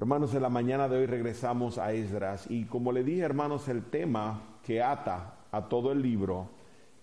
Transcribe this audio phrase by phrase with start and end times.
[0.00, 3.84] Hermanos, en la mañana de hoy regresamos a Esdras y como le dije, hermanos, el
[3.84, 6.48] tema que ata a todo el libro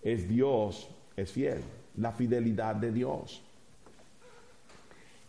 [0.02, 1.62] es Dios es fiel,
[1.98, 3.44] la fidelidad de Dios.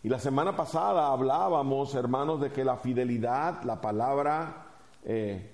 [0.01, 4.65] Y la semana pasada hablábamos, hermanos, de que la fidelidad, la palabra
[5.05, 5.51] eh,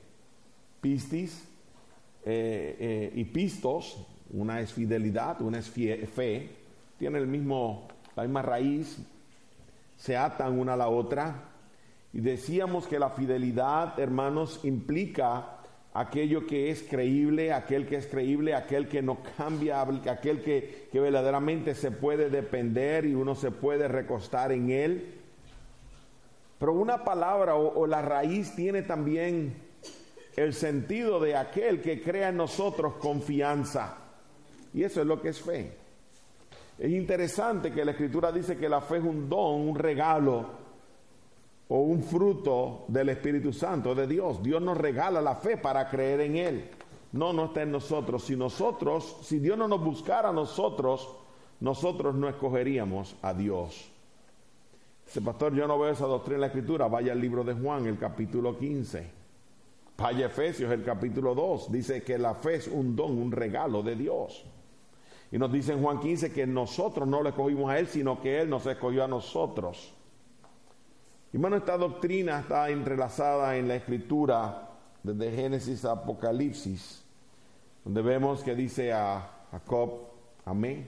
[0.79, 1.45] pistis
[2.23, 3.97] eh, eh, y pistos,
[4.31, 6.49] una es fidelidad, una es fe,
[6.97, 8.99] tiene el mismo, la misma raíz,
[9.97, 11.51] se atan una a la otra.
[12.15, 15.57] Y decíamos que la fidelidad, hermanos, implica
[15.93, 21.75] aquello que es creíble, aquel que es creíble, aquel que no cambia, aquel que, verdaderamente
[21.75, 25.13] se puede depender y uno se puede recostar en él.
[26.57, 29.53] Pero una palabra o, o la raíz tiene también
[30.37, 33.97] el sentido de aquel que crea en nosotros confianza.
[34.73, 35.73] Y eso es lo que es fe.
[36.79, 40.64] Es interesante que la escritura dice que la fe es un don, un regalo
[41.67, 44.41] o un fruto del Espíritu Santo de Dios.
[44.41, 46.69] Dios nos regala la fe para creer en Él.
[47.11, 48.23] No, no está en nosotros.
[48.23, 51.09] Si nosotros, si Dios no nos buscara a nosotros,
[51.59, 53.89] nosotros no escogeríamos a Dios.
[55.05, 56.87] Dice, pastor, yo no veo esa doctrina en la Escritura.
[56.87, 59.25] Vaya al libro de Juan, el capítulo 15.
[59.97, 61.71] Vaya a Efesios, el capítulo 2.
[61.71, 64.43] Dice que la fe es un don, un regalo de Dios.
[65.31, 68.41] Y nos dice en Juan 15 que nosotros no le escogimos a Él, sino que
[68.41, 69.94] Él nos escogió a nosotros.
[71.35, 74.69] Hermano, esta doctrina está entrelazada en la escritura
[75.03, 77.03] desde Génesis a Apocalipsis,
[77.83, 79.99] donde vemos que dice a Jacob,
[80.45, 80.87] amén.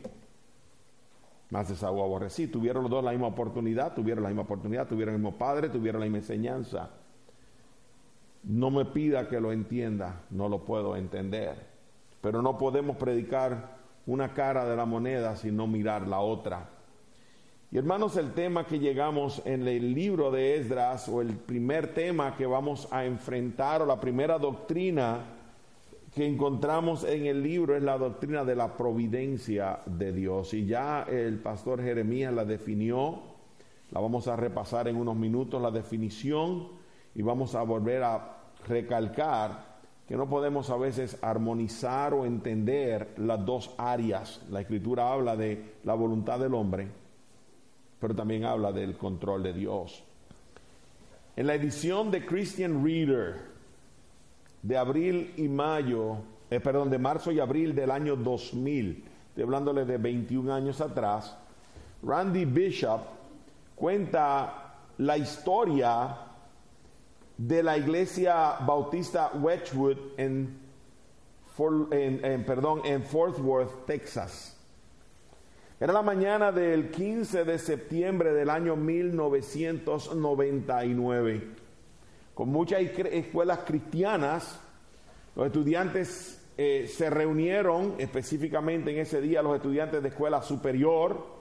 [1.50, 2.48] Más Esaú aborrecí.
[2.48, 6.00] Tuvieron los dos la misma oportunidad, tuvieron la misma oportunidad, tuvieron el mismo padre, tuvieron
[6.00, 6.92] la misma enseñanza.
[8.44, 11.56] No me pida que lo entienda, no lo puedo entender.
[12.22, 13.76] Pero no podemos predicar
[14.06, 16.77] una cara de la moneda sin no mirar la otra.
[17.70, 22.34] Y hermanos, el tema que llegamos en el libro de Esdras, o el primer tema
[22.38, 25.20] que vamos a enfrentar, o la primera doctrina
[26.16, 30.54] que encontramos en el libro es la doctrina de la providencia de Dios.
[30.54, 33.20] Y ya el pastor Jeremías la definió,
[33.92, 36.70] la vamos a repasar en unos minutos, la definición,
[37.16, 39.76] y vamos a volver a recalcar
[40.08, 44.42] que no podemos a veces armonizar o entender las dos áreas.
[44.50, 47.07] La escritura habla de la voluntad del hombre
[48.00, 50.04] pero también habla del control de Dios.
[51.36, 53.36] En la edición de Christian Reader
[54.62, 56.18] de abril y mayo,
[56.50, 61.38] eh, perdón, de marzo y abril del año 2000, estoy hablándole de 21 años atrás,
[62.04, 63.02] Randy Bishop
[63.76, 66.18] cuenta la historia
[67.38, 70.58] de la iglesia bautista Wedgwood en,
[72.46, 74.57] perdón, en Fort Worth, Texas.
[75.80, 81.50] Era la mañana del 15 de septiembre del año 1999.
[82.34, 84.60] Con muchas escuelas cristianas,
[85.36, 91.38] los estudiantes eh, se reunieron, específicamente en ese día los estudiantes de escuela superior,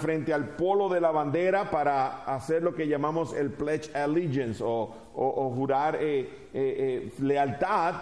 [0.00, 5.52] frente al polo de la bandera para hacer lo que llamamos el Pledge Allegiance o,
[5.54, 7.94] jurar eh, eh, lealtad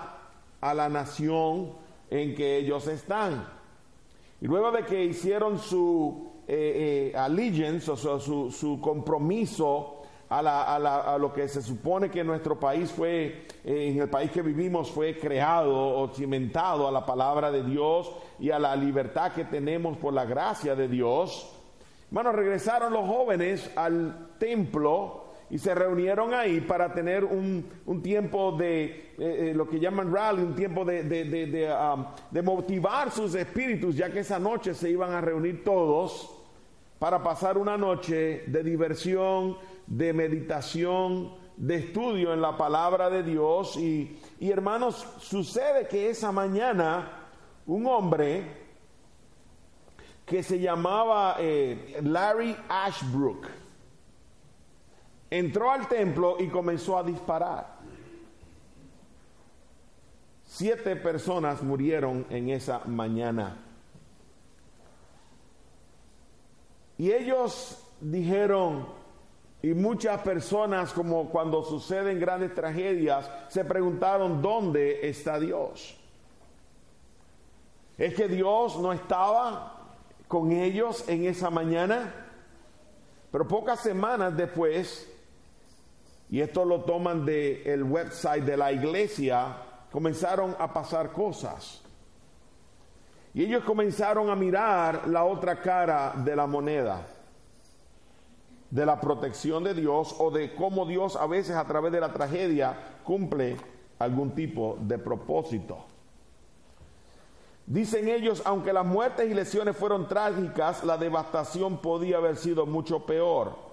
[0.60, 1.72] a la nación
[2.10, 3.55] en que ellos están.
[4.40, 11.32] Y luego de que hicieron su eh, eh, allegiance, o sea, su, compromiso a, lo
[11.32, 15.74] que se supone que nuestro país fue, eh, en el país que vivimos, fue creado
[15.74, 20.24] o cimentado a la palabra de Dios y a la libertad que tenemos por la
[20.24, 21.52] gracia de Dios.
[22.10, 27.64] Bueno, regresaron los jóvenes al templo y se reunieron ahí para tener un,
[28.02, 31.02] tiempo de eh, eh, lo que llaman rally, un tiempo de,
[31.72, 36.32] um, de, motivar sus espíritus, ya que esa noche se iban a reunir todos
[36.98, 39.56] para pasar una noche de diversión,
[39.86, 43.76] de meditación, de estudio en la palabra de Dios.
[43.76, 47.22] Y, hermanos, sucede que esa mañana
[47.66, 48.66] un hombre
[50.24, 53.46] que se llamaba eh, Larry Ashbrook,
[55.30, 57.76] entró al templo y comenzó a disparar.
[60.44, 63.58] Siete personas murieron en esa mañana.
[66.98, 68.86] Y ellos dijeron,
[69.62, 75.98] y muchas personas, como cuando suceden grandes tragedias, se preguntaron, ¿dónde está Dios?
[77.98, 79.94] ¿Es que Dios no estaba
[80.28, 82.14] con ellos en esa mañana?
[83.32, 85.12] Pero pocas semanas después,
[86.28, 89.56] y esto lo toman del el website de la iglesia,
[89.90, 91.82] comenzaron a pasar cosas.
[93.32, 97.06] Y ellos comenzaron a mirar la otra cara de la moneda.
[98.70, 102.12] de la protección de Dios o de cómo Dios a veces a través de la
[102.12, 103.56] tragedia cumple
[103.98, 105.86] algún tipo de propósito.
[107.64, 113.06] Dicen ellos, aunque las muertes y lesiones fueron trágicas, la devastación podía haber sido mucho
[113.06, 113.65] peor.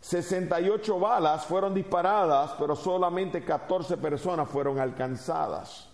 [0.00, 5.88] 68 balas fueron disparadas, pero solamente 14 personas fueron alcanzadas.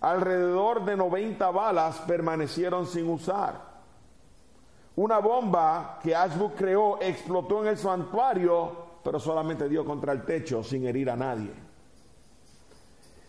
[0.00, 3.76] Alrededor de 90 balas permanecieron sin usar.
[4.96, 10.62] Una bomba que Ashbrook creó explotó en el santuario, pero solamente dio contra el techo
[10.62, 11.52] sin herir a nadie.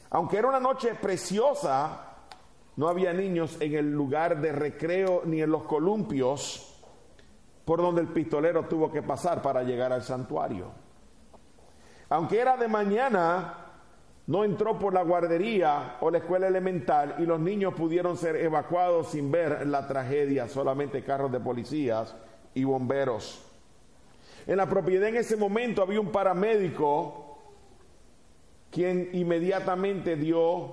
[0.09, 2.15] Aunque era una noche preciosa,
[2.75, 6.66] no había niños en el lugar de recreo ni en los columpios
[7.67, 10.71] por donde el pistolero tuvo que pasar para llegar al santuario.
[12.07, 13.55] Aunque era de mañana,
[14.27, 19.09] no entró por la guardería o la escuela elemental y los niños pudieron ser evacuados
[19.09, 22.15] sin ver la tragedia, solamente carros de policías
[22.53, 23.45] y bomberos.
[24.45, 27.37] En la propiedad en ese momento había un paramédico
[28.71, 30.71] quien inmediatamente dio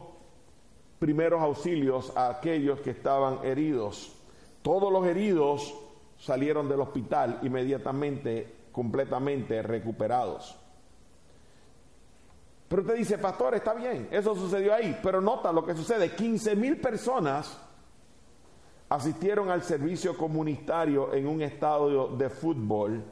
[1.00, 4.17] primeros auxilios a aquellos que estaban heridos.
[4.62, 5.81] Todos los heridos
[6.25, 10.59] salieron del hospital inmediatamente, completamente recuperados.
[12.67, 16.56] Pero usted dice, pastor, está bien, eso sucedió ahí, pero nota lo que sucede, 15
[16.56, 17.61] mil personas
[18.88, 23.05] asistieron al servicio comunitario en un estadio de fútbol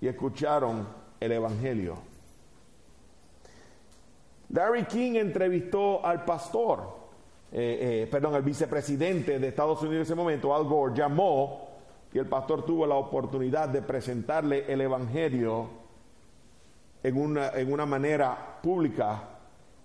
[0.00, 0.86] y escucharon
[1.18, 1.96] el Evangelio.
[4.50, 6.98] Larry King entrevistó al pastor,
[7.50, 11.71] eh, eh, perdón, al vicepresidente de Estados Unidos en ese momento, Al Gore, llamó
[12.12, 15.68] y el pastor tuvo la oportunidad de presentarle el Evangelio
[17.02, 19.28] en una, en una manera pública,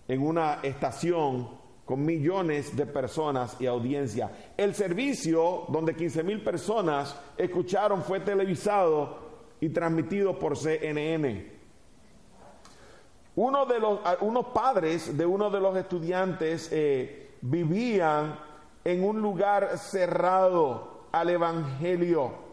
[0.08, 1.48] en una estación
[1.86, 4.30] con millones de personas y audiencia.
[4.58, 9.28] El servicio donde 15 mil personas escucharon fue televisado
[9.62, 11.56] y transmitido por CNN.
[13.38, 18.38] Uno de los, unos padres de uno de los estudiantes eh, vivían
[18.84, 22.48] en un lugar cerrado al Evangelio.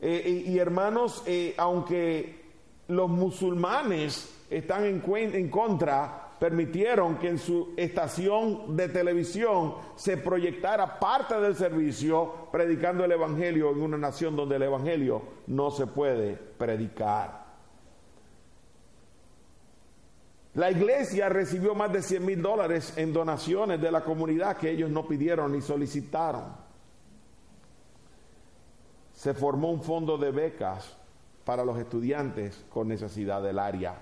[0.00, 2.44] Eh, y, hermanos, eh, aunque
[2.88, 10.98] los musulmanes están en, en contra, permitieron que en su estación de televisión se proyectara
[10.98, 16.34] parte del servicio predicando el Evangelio en una nación donde el Evangelio no se puede
[16.34, 17.46] predicar.
[20.54, 24.90] La iglesia recibió más de 100 mil dólares en donaciones de la comunidad que ellos
[24.90, 26.65] no pidieron ni solicitaron
[29.16, 30.94] se formó un fondo de becas
[31.44, 33.94] para los estudiantes con necesidad del área.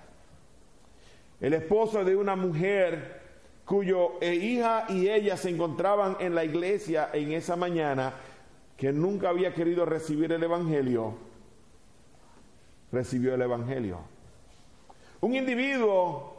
[1.41, 3.23] El esposo de una mujer
[3.65, 8.13] cuyo eh, hija y ella se encontraban en la iglesia en esa mañana,
[8.77, 11.15] que nunca había querido recibir el Evangelio,
[12.91, 14.01] recibió el Evangelio.
[15.21, 16.35] Un individuo,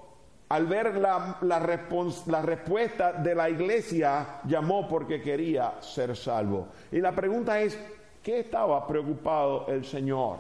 [0.50, 1.80] al ver la, la,
[2.28, 6.68] la respuesta de la iglesia, llamó porque quería ser salvo.
[6.92, 7.80] Y la pregunta es,
[8.26, 10.38] ¿Qué estaba preocupado el Señor?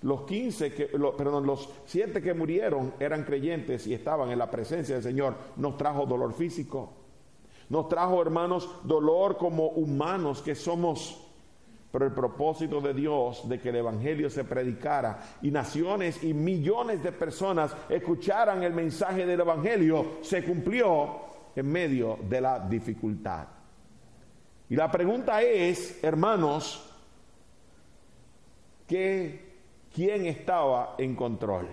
[0.00, 4.94] Los 15 que, perdón, los siete que murieron eran creyentes y estaban en la presencia
[4.94, 5.34] del Señor.
[5.56, 6.94] Nos trajo dolor físico.
[7.68, 11.28] Nos trajo, hermanos, dolor como humanos que somos.
[11.92, 17.02] Pero el propósito de Dios de que el Evangelio se predicara y naciones y millones
[17.02, 21.16] de personas escucharan el mensaje del Evangelio se cumplió
[21.54, 23.46] en medio de la dificultad.
[24.70, 26.94] Y la pregunta es, hermanos,
[28.86, 29.56] que
[29.94, 31.68] quién estaba en control.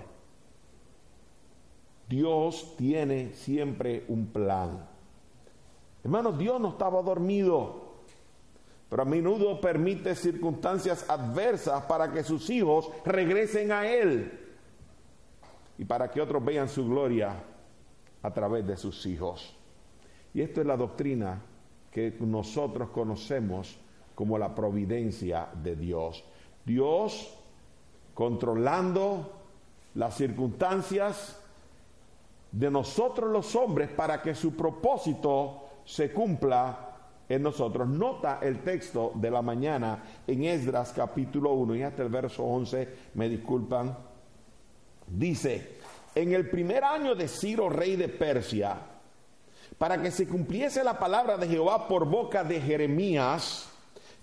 [2.07, 4.87] Dios tiene siempre un plan.
[6.03, 7.93] Hermanos, Dios no estaba dormido,
[8.89, 14.39] pero a menudo permite circunstancias adversas para que sus hijos regresen a Él
[15.77, 17.41] y para que otros vean su gloria
[18.21, 19.55] a través de sus hijos.
[20.33, 21.41] Y esto es la doctrina
[21.89, 23.77] que nosotros conocemos
[24.15, 26.23] como la providencia de Dios.
[26.65, 27.33] Dios
[28.13, 29.31] controlando
[29.95, 31.39] las circunstancias
[32.51, 36.89] de nosotros los hombres para que su propósito se cumpla
[37.27, 37.87] en nosotros.
[37.87, 42.89] Nota el texto de la mañana en Esdras capítulo 1 y hasta el verso 11,
[43.15, 43.97] me disculpan.
[45.07, 45.77] Dice,
[46.15, 48.77] en el primer año de Ciro, rey de Persia,
[49.77, 53.72] para que se cumpliese la palabra de Jehová por boca de Jeremías,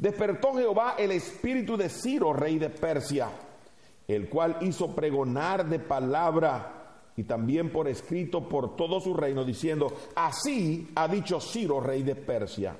[0.00, 3.28] Despertó Jehová el espíritu de Ciro, rey de Persia,
[4.08, 9.92] el cual hizo pregonar de palabra y también por escrito por todo su reino, diciendo,
[10.14, 12.74] así ha dicho Ciro, rey de Persia.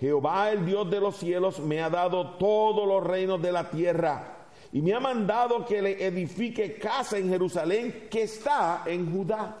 [0.00, 4.38] Jehová, el Dios de los cielos, me ha dado todos los reinos de la tierra
[4.72, 9.58] y me ha mandado que le edifique casa en Jerusalén que está en Judá.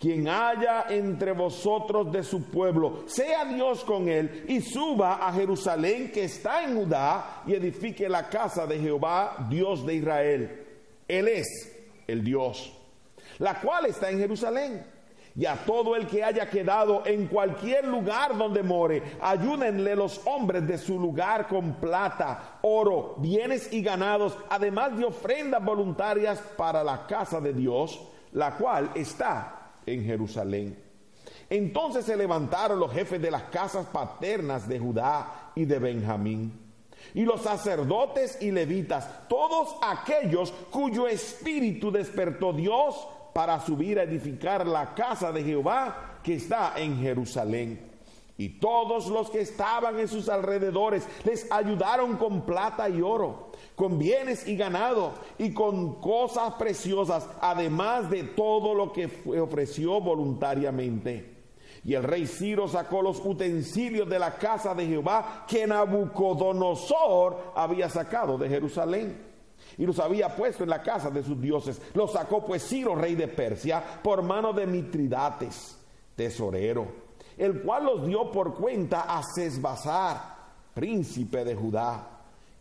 [0.00, 6.10] Quien haya entre vosotros de su pueblo, sea Dios con él y suba a Jerusalén
[6.10, 10.66] que está en Judá y edifique la casa de Jehová, Dios de Israel.
[11.06, 11.46] Él es
[12.06, 12.72] el Dios,
[13.38, 14.82] la cual está en Jerusalén
[15.36, 20.66] y a todo el que haya quedado en cualquier lugar donde more, ayúdenle los hombres
[20.66, 27.06] de su lugar con plata, oro, bienes y ganados, además de ofrendas voluntarias para la
[27.06, 28.00] casa de Dios,
[28.32, 30.76] la cual está en Jerusalén.
[31.48, 36.70] Entonces se levantaron los jefes de las casas paternas de Judá y de Benjamín
[37.14, 44.66] y los sacerdotes y levitas, todos aquellos cuyo espíritu despertó Dios para subir a edificar
[44.66, 47.89] la casa de Jehová que está en Jerusalén.
[48.40, 53.98] Y todos los que estaban en sus alrededores les ayudaron con plata y oro, con
[53.98, 61.36] bienes y ganado, y con cosas preciosas, además de todo lo que ofreció voluntariamente.
[61.84, 67.90] Y el rey Ciro sacó los utensilios de la casa de Jehová que Nabucodonosor había
[67.90, 69.18] sacado de Jerusalén
[69.76, 71.78] y los había puesto en la casa de sus dioses.
[71.92, 75.78] Los sacó pues Ciro, rey de Persia, por mano de Mitridates,
[76.16, 77.09] tesorero,
[77.40, 80.20] el cual los dio por cuenta a Sesbazar,
[80.74, 82.06] príncipe de Judá.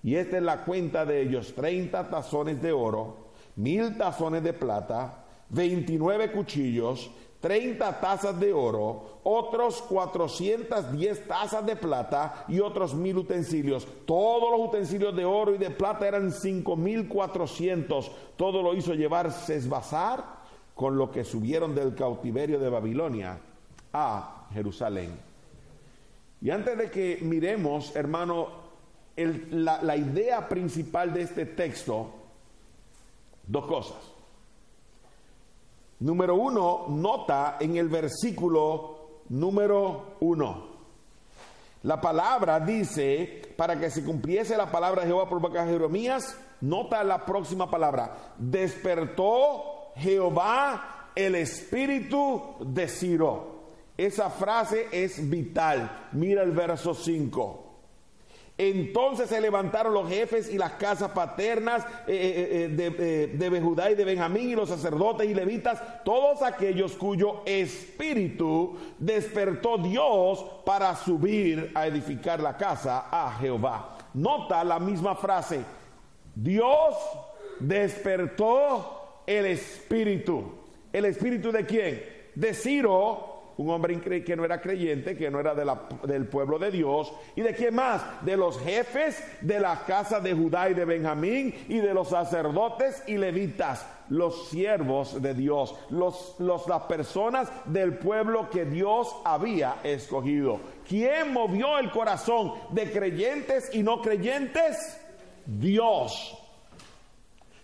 [0.01, 3.17] Y esta es la cuenta de ellos, 30 tazones de oro,
[3.57, 12.45] mil tazones de plata, 29 cuchillos, 30 tazas de oro, otros 410 tazas de plata
[12.47, 13.85] y otros mil utensilios.
[14.05, 18.11] Todos los utensilios de oro y de plata eran 5400.
[18.37, 20.23] Todo lo hizo llevar Sesbazar
[20.73, 23.41] con lo que subieron del cautiverio de Babilonia
[23.91, 25.17] a Jerusalén.
[26.41, 28.47] Y antes de que miremos, hermano,
[29.15, 32.11] la, la idea principal de este texto,
[33.45, 33.97] dos cosas.
[35.99, 40.69] Número uno, nota en el versículo número uno.
[41.83, 46.37] La palabra dice, para que se cumpliese la palabra de Jehová por boca de Jeremías,
[46.61, 48.33] nota la próxima palabra.
[48.37, 53.58] Despertó Jehová el espíritu de Ciro.
[53.99, 56.07] Esa frase es vital.
[56.13, 57.65] Mira el verso 5.
[58.57, 63.91] Entonces se levantaron los jefes y las casas paternas eh, eh, eh, de, de, Judá
[63.91, 70.95] y de Benjamín y los sacerdotes y levitas, todos aquellos cuyo espíritu despertó Dios para
[70.95, 73.97] subir a edificar la casa a Jehová.
[74.13, 75.59] Nota la misma frase,
[76.33, 76.95] Dios
[77.59, 80.53] despertó el espíritu.
[80.93, 82.03] ¿El espíritu de quién?
[82.33, 87.11] De Ciro un hombre que no era creyente, que no era del pueblo de Dios.
[87.35, 88.01] ¿Y de quién más?
[88.23, 93.03] De los jefes de la casa de Judá y de Benjamín y de los sacerdotes
[93.05, 100.61] y levitas, los siervos de Dios, los, las personas del pueblo que Dios había escogido.
[100.87, 105.01] ¿Quién movió el corazón de creyentes y no creyentes?
[105.45, 106.38] Dios.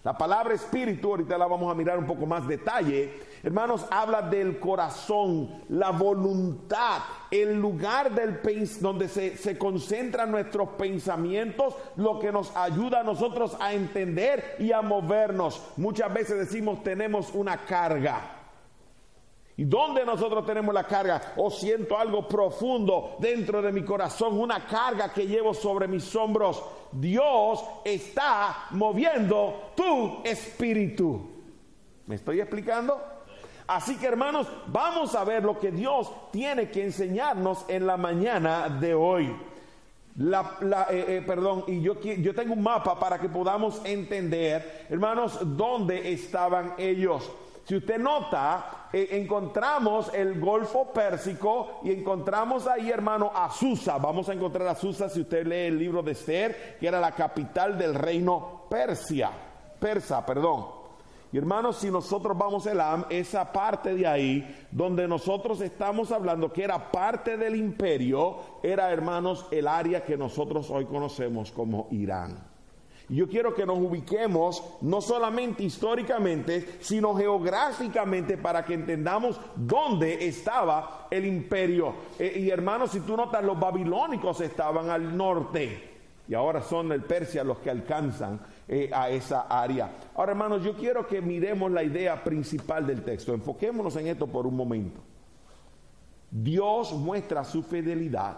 [0.06, 4.60] La palabra espíritu, ahorita la vamos a mirar un poco más detalle, hermanos, habla del
[4.60, 7.00] corazón, la voluntad,
[7.32, 8.40] el lugar del
[8.82, 14.72] donde se, se concentran nuestros pensamientos, lo que nos ayuda a nosotros a entender y
[14.74, 15.72] a movernos.
[15.76, 18.35] Muchas veces decimos tenemos una carga.
[19.58, 21.34] ¿Y dónde nosotros tenemos la carga?
[21.38, 26.62] O siento algo profundo dentro de mi corazón, una carga que llevo sobre mis hombros.
[26.92, 31.30] Dios está moviendo tu espíritu.
[32.06, 33.02] ¿Me estoy explicando?
[33.68, 38.70] Así que hermanos, vamos a ver lo que Dios tiene que enseñarnos en la mañana
[38.70, 39.36] de hoy.
[40.18, 46.12] Eh, eh, perdón, y yo, yo tengo un mapa para que podamos entender, hermanos, dónde
[46.14, 47.32] estaban ellos.
[47.66, 53.98] Si usted nota, eh, encontramos el Golfo Pérsico y encontramos ahí, hermano, Azusa.
[53.98, 57.78] Vamos a encontrar Azusa si usted lee el libro de Esther, que era la capital
[57.78, 59.32] del reino Persia,
[59.80, 60.66] persa, perdón.
[61.32, 66.54] Y hermanos, si nosotros vamos a Elam, esa parte de ahí, donde nosotros estamos hablando
[66.54, 72.55] que era parte del imperio, era, hermanos, el área que nosotros hoy conocemos como Irán.
[73.10, 81.08] Yo quiero que nos ubiquemos no solamente históricamente, sino geográficamente para que entendamos dónde estaba
[81.12, 81.94] el imperio.
[82.18, 85.96] Eh, y hermanos, si tú notas, los babilónicos estaban al norte
[86.28, 89.92] y ahora son el Persia los que alcanzan eh, a esa área.
[90.16, 93.34] Ahora, hermanos, yo quiero que miremos la idea principal del texto.
[93.34, 95.02] Enfoquémonos en esto por un momento.
[96.32, 98.38] Dios muestra su fidelidad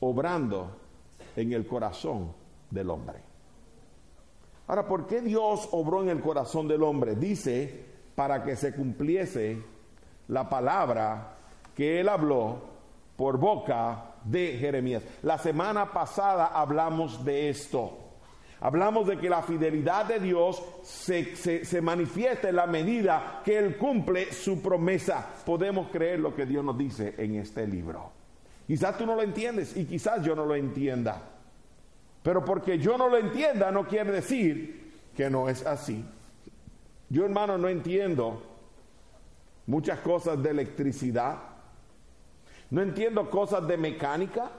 [0.00, 0.70] obrando
[1.36, 2.32] en el corazón
[2.70, 3.33] del hombre.
[4.66, 7.16] Ahora, ¿por qué Dios obró en el corazón del hombre?
[7.16, 9.62] Dice, para que se cumpliese
[10.28, 11.36] la palabra
[11.74, 12.62] que él habló
[13.16, 15.02] por boca de Jeremías.
[15.22, 17.98] La semana pasada hablamos de esto.
[18.60, 23.76] Hablamos de que la fidelidad de Dios se, se, manifiesta en la medida que Él
[23.76, 25.34] cumple su promesa.
[25.44, 28.10] Podemos creer lo que Dios nos dice en este libro.
[28.66, 31.33] Quizás tú no lo entiendes y quizás yo no lo entienda.
[32.24, 36.02] Pero porque yo no lo entienda no quiere decir que no es así.
[37.10, 38.42] Yo hermano no entiendo
[39.66, 41.36] muchas cosas de electricidad.
[42.70, 44.50] No entiendo cosas de mecánica.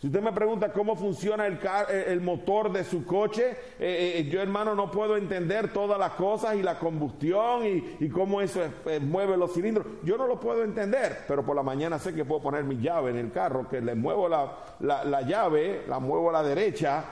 [0.00, 4.40] Si usted me pregunta cómo funciona el, eh, motor de su coche, eh, eh, yo
[4.40, 8.60] hermano no puedo entender todas las cosas y la combustión y, cómo eso
[9.02, 9.86] mueve los cilindros.
[10.02, 13.10] Yo no lo puedo entender, pero por la mañana sé que puedo poner mi llave
[13.10, 17.04] en el carro, que le muevo la llave, la muevo a la derecha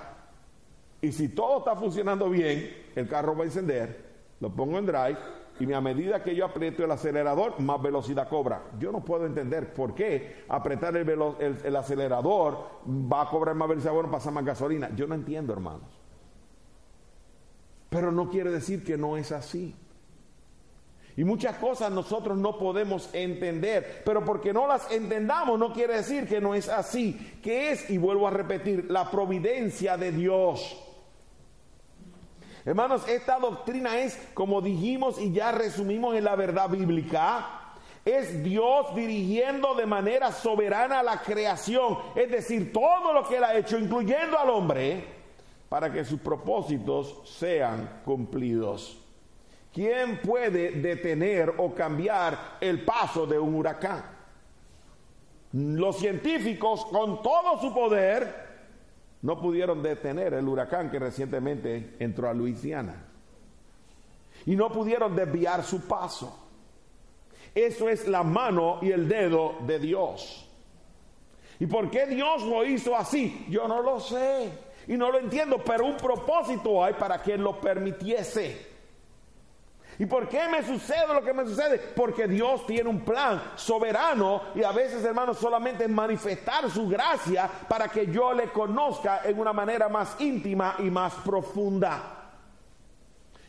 [1.01, 4.05] y si todo está funcionando bien, el carro va a encender,
[4.41, 5.19] lo pongo en drive
[5.61, 8.63] y a medida que yo aprieto el acelerador, más velocidad cobra.
[8.79, 14.11] Yo no puedo entender por qué apretar el, acelerador va a cobrar más velocidad, bueno,
[14.11, 14.91] pasa más gasolina.
[14.95, 15.89] Yo no entiendo, hermanos.
[17.89, 19.75] Pero no quiere decir que no es así.
[21.17, 26.29] Y muchas cosas nosotros no podemos entender, pero porque no las entendamos no quiere decir
[26.29, 30.88] que no es así, que es, y vuelvo a repetir, la providencia de Dios.
[32.69, 37.73] Hermanos, esta doctrina es, como dijimos y ya resumimos en la verdad bíblica,
[38.05, 43.57] es Dios dirigiendo de manera soberana la creación, es decir, todo lo que Él ha
[43.57, 45.03] hecho, incluyendo al hombre,
[45.71, 48.99] para que sus propósitos sean cumplidos.
[49.73, 54.05] ¿Quién puede detener o cambiar el paso de un huracán?
[55.53, 58.48] Los científicos, con todo su poder,
[59.23, 63.05] no pudieron detener el huracán que recientemente entró a Luisiana.
[64.47, 66.47] Y no pudieron desviar su paso.
[67.55, 70.49] Eso es la mano y el dedo de Dios.
[71.59, 73.47] ¿Y por qué Dios lo hizo así?
[73.49, 74.51] Yo no lo sé.
[74.87, 78.68] Y no lo entiendo, pero un propósito hay para que lo permitiese.
[80.01, 81.79] ¿Y por qué me sucede lo que me sucede?
[81.79, 87.89] Porque Dios tiene un plan soberano y a veces, hermanos, solamente manifestar su gracia para
[87.89, 92.31] que yo le conozca en una manera más íntima y más profunda.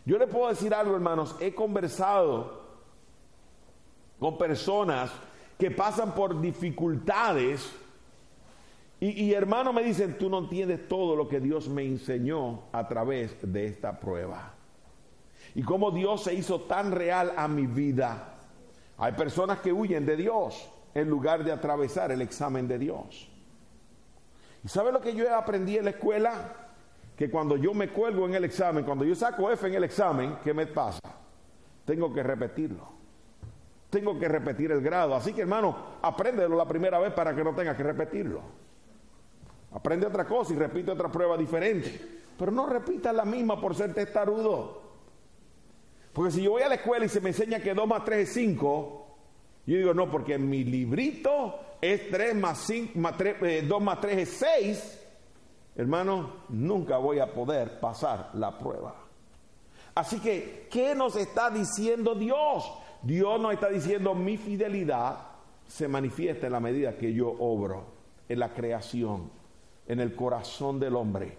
[0.06, 2.64] Yo le puedo decir algo, hermanos, he conversado
[4.20, 5.12] con personas
[5.56, 7.72] que pasan por dificultades
[9.00, 12.88] y, y hermanos me dicen, tú no entiendes todo lo que Dios me enseñó a
[12.88, 14.56] través de esta prueba
[15.60, 18.30] y cómo Dios se hizo tan real a mi vida.
[18.98, 23.30] Hay personas que huyen de Dios en lugar de atravesar el examen de Dios.
[24.64, 26.54] ¿Y sabe lo que yo aprendí en la escuela?
[27.18, 30.38] Que cuando yo me cuelgo en el examen, cuando yo saco F en el examen,
[30.46, 31.02] ¿qué me pasa?
[31.84, 32.88] Tengo que repetirlo.
[33.90, 35.14] Tengo que repetir el grado.
[35.14, 38.40] Así que hermano, apréndelo la primera vez para que no tenga que repetirlo.
[39.74, 42.22] Aprende otra cosa y repite otra prueba diferente.
[42.38, 44.88] Pero no repita la misma por ser testarudo.
[46.14, 48.28] Porque si yo voy a la escuela y se me enseña que 2 más 3
[48.28, 49.08] es 5,
[49.66, 54.18] yo digo, no, porque mi librito es 3 más 5, más 3, 2 más 3
[54.18, 55.08] es 6,
[55.76, 58.96] hermano, nunca voy a poder pasar la prueba.
[59.96, 62.72] Así que, ¿qué nos está diciendo Dios?
[63.02, 65.20] Dios nos está diciendo, mi fidelidad
[65.68, 69.32] se manifiesta en la medida que yo obro en la creación,
[69.88, 71.36] en el corazón del hombre,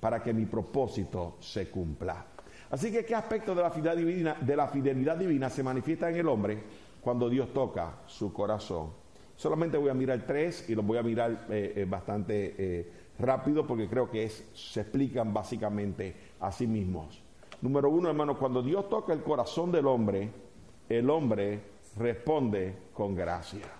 [0.00, 2.26] para que mi propósito se cumpla.
[2.72, 6.58] Así que, ¿qué aspecto de la fidelidad divina, se manifiesta en el hombre
[7.02, 8.90] cuando Dios toca su corazón?
[9.36, 13.66] Solamente voy a mirar tres y los voy a mirar eh, eh, bastante eh, rápido
[13.66, 17.22] porque creo que se explican básicamente a sí mismos.
[17.60, 20.30] Número uno, hermano, cuando Dios toca el corazón del hombre,
[20.88, 21.60] el hombre
[21.98, 23.70] responde con gracia.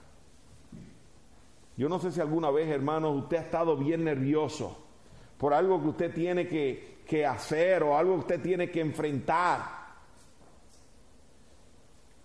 [1.79, 4.77] Yo no sé si alguna vez, hermano, usted ha estado bien nervioso
[5.39, 9.61] por algo que usted tiene que, que hacer o algo que usted tiene que enfrentar.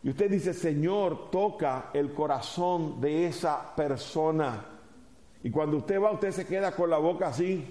[0.02, 4.64] Y usted dice, Señor, toca el corazón de esa persona.
[5.44, 7.68] Y cuando usted va, usted se queda con la boca así,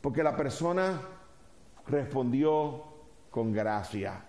[0.00, 1.00] porque la persona
[1.86, 2.86] respondió
[3.30, 4.24] con gracia.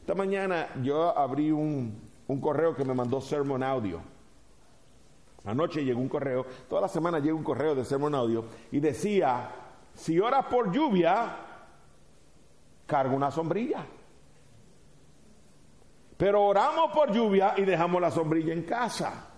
[0.00, 4.02] Esta mañana yo abrí un, un correo que me mandó Sermon Audio.
[5.46, 9.67] Anoche llegó un correo, toda la semana llega un correo de Sermon Audio y decía,
[9.98, 11.36] si oras por lluvia,
[12.86, 13.84] carga una sombrilla.
[16.16, 19.28] Pero oramos por lluvia y dejamos la sombrilla en casa.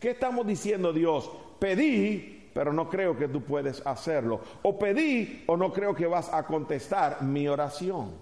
[0.00, 1.30] ¿Qué estamos diciendo Dios?
[1.58, 4.40] Pedí pero no creo que tú puedes hacerlo.
[4.62, 8.12] O pedí o no creo que vas a contestar mi oración.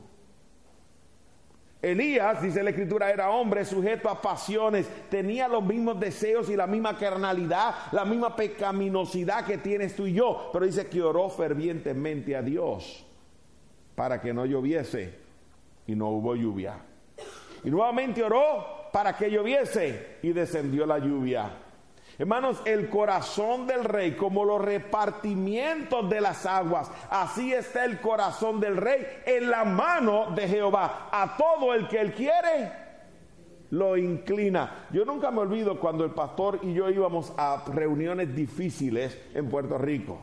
[1.82, 6.68] Elías, dice la escritura, era hombre sujeto a pasiones, tenía los mismos deseos y la
[6.68, 12.36] misma carnalidad, la misma pecaminosidad que tienes tú y yo, pero dice que oró fervientemente
[12.36, 13.04] a Dios
[13.96, 15.12] para que no lloviese
[15.88, 16.76] y no hubo lluvia.
[17.64, 21.50] Y nuevamente oró para que lloviese y descendió la lluvia.
[22.22, 28.60] Hermanos, el corazón del rey, como los repartimientos de las aguas, así está el corazón
[28.60, 31.08] del rey en la mano de Jehová.
[31.10, 32.70] A todo el que él quiere,
[33.70, 34.86] lo inclina.
[34.92, 39.76] Yo nunca me olvido cuando el pastor y yo íbamos a reuniones difíciles en Puerto
[39.76, 40.20] Rico.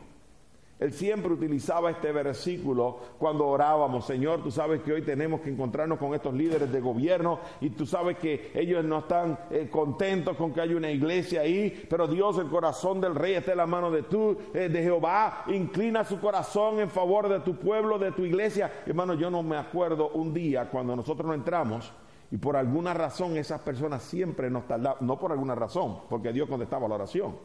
[0.80, 5.98] Él siempre utilizaba este versículo cuando orábamos, Señor, tú sabes que hoy tenemos que encontrarnos
[5.98, 10.54] con estos líderes de gobierno y tú sabes que ellos no están eh, contentos con
[10.54, 13.90] que haya una iglesia ahí, pero Dios, el corazón del rey está en la mano
[13.90, 18.24] de tú, eh, de Jehová, inclina su corazón en favor de tu pueblo, de tu
[18.24, 18.72] iglesia.
[18.86, 21.92] Hermano, yo no me acuerdo un día cuando nosotros no entramos
[22.30, 26.48] y por alguna razón esas personas siempre nos tardaban, no por alguna razón, porque Dios
[26.48, 27.36] contestaba la oración,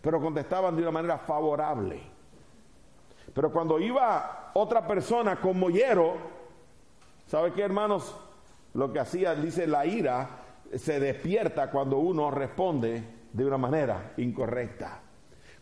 [0.00, 2.21] pero contestaban de una manera favorable.
[3.34, 6.16] Pero cuando iba otra persona con mollero,
[7.26, 8.14] ¿sabe qué, hermanos?
[8.74, 10.28] Lo que hacía, dice, la ira
[10.74, 15.00] se despierta cuando uno responde de una manera incorrecta.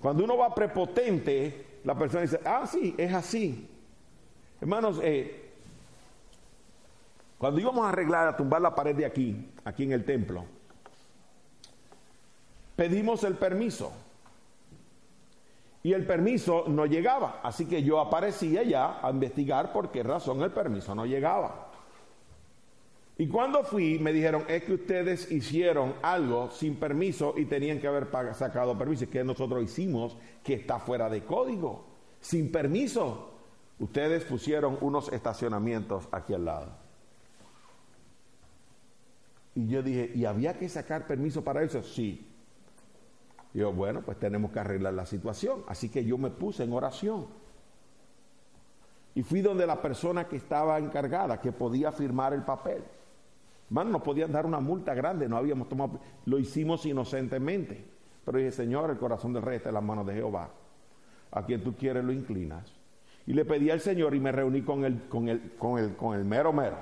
[0.00, 3.68] Cuando uno va prepotente, la persona dice, ah, sí, es así.
[4.60, 5.50] Hermanos, eh,
[7.38, 10.44] cuando íbamos a arreglar, a tumbar la pared de aquí, aquí en el templo,
[12.76, 13.92] pedimos el permiso
[15.82, 17.40] y el permiso no llegaba.
[17.42, 21.68] Así que yo aparecía ya a investigar por qué razón el permiso no llegaba.
[23.16, 27.86] Y cuando fui, me dijeron, es que ustedes hicieron algo sin permiso y tenían que
[27.86, 29.08] haber sacado permiso.
[29.10, 31.84] que nosotros hicimos que está fuera de código,
[32.20, 33.34] sin permiso.
[33.78, 36.72] Ustedes pusieron unos estacionamientos aquí al lado.
[39.54, 41.82] Y yo dije, ¿y había que sacar permiso para eso?
[41.82, 42.29] Sí.
[43.52, 45.64] Y yo, bueno, pues tenemos que arreglar la situación.
[45.66, 47.26] Así que yo me puse en oración.
[49.14, 52.82] Y fui donde la persona que estaba encargada, que podía firmar el papel.
[53.68, 57.84] Hermano, nos podían dar una multa grande, no habíamos tomado, lo hicimos inocentemente.
[58.24, 60.50] Pero dije, Señor, el corazón del rey está en las manos de Jehová.
[61.32, 62.72] A quien tú quieres lo inclinas.
[63.26, 66.16] Y le pedí al Señor y me reuní con el, con el, con el, con
[66.16, 66.78] el mero mero.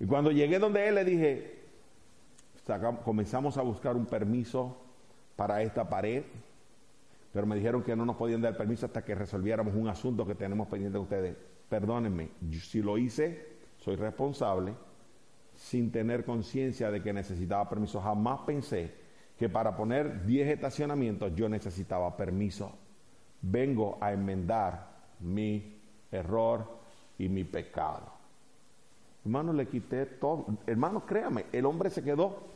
[0.00, 1.53] Y cuando llegué donde él le dije,
[3.04, 4.76] comenzamos a buscar un permiso
[5.36, 6.24] para esta pared,
[7.32, 10.34] pero me dijeron que no nos podían dar permiso hasta que resolviéramos un asunto que
[10.34, 11.36] tenemos pendiente de ustedes.
[11.68, 14.74] Perdónenme, si lo hice, soy responsable,
[15.56, 18.00] sin tener conciencia de que necesitaba permiso.
[18.00, 18.92] Jamás pensé
[19.38, 22.72] que para poner 10 estacionamientos yo necesitaba permiso.
[23.42, 25.76] Vengo a enmendar mi
[26.10, 26.66] error
[27.18, 28.12] y mi pecado.
[29.24, 30.46] Hermano, le quité todo.
[30.66, 32.53] Hermano, créame, el hombre se quedó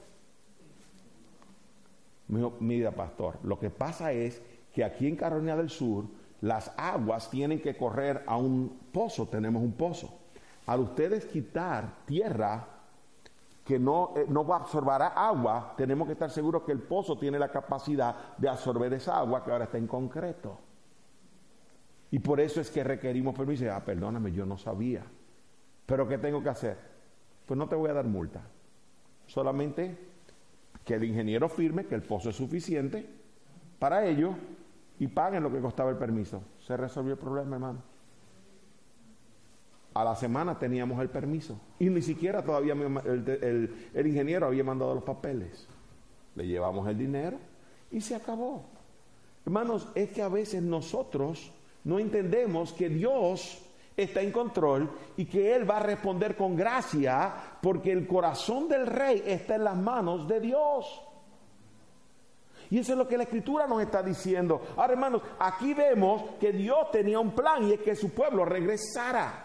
[2.28, 6.04] me dijo, mira pastor, lo que pasa es que aquí en Carolina del Sur
[6.40, 10.18] las aguas tienen que correr a un pozo, tenemos un pozo.
[10.66, 12.66] Al ustedes quitar tierra
[13.64, 17.50] que no, eh, no absorberá agua, tenemos que estar seguros que el pozo tiene la
[17.50, 20.58] capacidad de absorber esa agua que ahora está en concreto.
[22.10, 23.66] Y por eso es que requerimos permiso.
[23.70, 25.04] Ah, perdóname, yo no sabía.
[25.84, 26.78] Pero ¿qué tengo que hacer?
[27.44, 28.40] Pues no te voy a dar multa.
[29.26, 30.07] Solamente
[30.88, 33.04] que el ingeniero firme que el pozo es suficiente
[33.78, 34.34] para ello
[34.98, 36.42] y paguen lo que costaba el permiso.
[36.66, 37.82] Se resolvió el problema, hermano.
[39.92, 44.94] A la semana teníamos el permiso y ni siquiera todavía el, el ingeniero había mandado
[44.94, 45.68] los papeles.
[46.34, 47.38] Le llevamos el dinero
[47.90, 48.64] y se acabó.
[49.44, 51.52] Hermanos, es que a veces nosotros
[51.84, 53.62] no entendemos que Dios
[54.02, 58.86] está en control y que Él va a responder con gracia porque el corazón del
[58.86, 61.02] rey está en las manos de Dios.
[62.70, 64.60] Y eso es lo que la escritura nos está diciendo.
[64.76, 69.44] Ahora hermanos, aquí vemos que Dios tenía un plan y es que su pueblo regresara.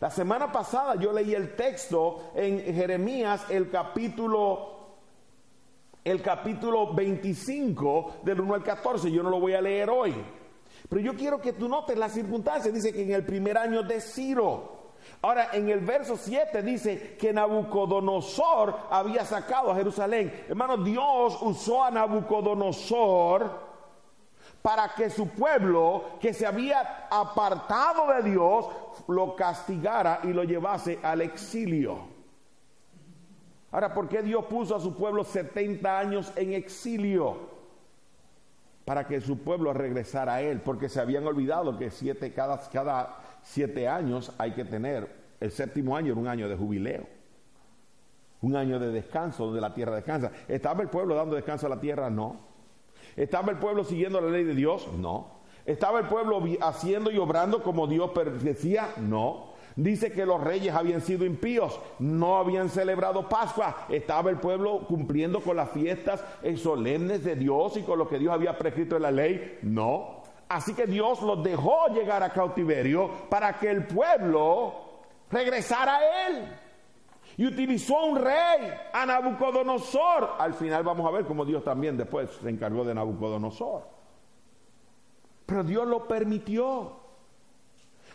[0.00, 4.72] La semana pasada yo leí el texto en Jeremías, el capítulo
[6.04, 9.12] el capítulo 25 del 1 al 14.
[9.12, 10.12] Yo no lo voy a leer hoy.
[10.88, 12.72] Pero yo quiero que tú notes las circunstancias.
[12.72, 14.82] Dice que en el primer año de Ciro.
[15.22, 20.44] Ahora, en el verso 7 dice que Nabucodonosor había sacado a Jerusalén.
[20.48, 23.72] Hermano, Dios usó a Nabucodonosor
[24.62, 28.66] para que su pueblo, que se había apartado de Dios,
[29.08, 31.98] lo castigara y lo llevase al exilio.
[33.72, 37.51] Ahora, ¿por qué Dios puso a su pueblo 70 años en exilio?
[38.92, 43.16] Para que su pueblo regresara a él, porque se habían olvidado que siete, cada, cada
[43.40, 45.08] siete años hay que tener,
[45.40, 47.06] el séptimo año era un año de jubileo,
[48.42, 50.30] un año de descanso donde la tierra descansa.
[50.46, 52.10] ¿Estaba el pueblo dando descanso a la tierra?
[52.10, 52.36] No.
[53.16, 54.86] ¿Estaba el pueblo siguiendo la ley de Dios?
[54.98, 55.40] No.
[55.64, 58.10] ¿Estaba el pueblo haciendo y obrando como Dios
[58.42, 58.90] decía?
[58.98, 59.51] No.
[59.76, 63.86] Dice que los reyes habían sido impíos, no habían celebrado Pascua.
[63.88, 66.24] Estaba el pueblo cumpliendo con las fiestas
[66.56, 69.58] solemnes de Dios y con lo que Dios había prescrito en la ley.
[69.62, 70.22] No.
[70.48, 74.74] Así que Dios los dejó llegar a cautiverio para que el pueblo
[75.30, 76.58] regresara a él.
[77.38, 80.34] Y utilizó un rey, a Nabucodonosor.
[80.38, 83.88] Al final vamos a ver cómo Dios también después se encargó de Nabucodonosor.
[85.46, 87.01] Pero Dios lo permitió.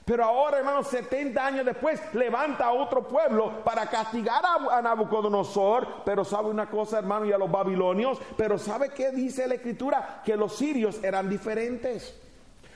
[0.07, 5.85] Pero ahora, hermanos, 70 años después, levanta a otro pueblo para castigar a, Nabucodonosor.
[6.05, 8.17] Pero sabe una cosa, hermano, y a los babilonios.
[8.37, 10.21] Pero sabe qué dice la escritura?
[10.23, 12.17] Que los sirios eran diferentes.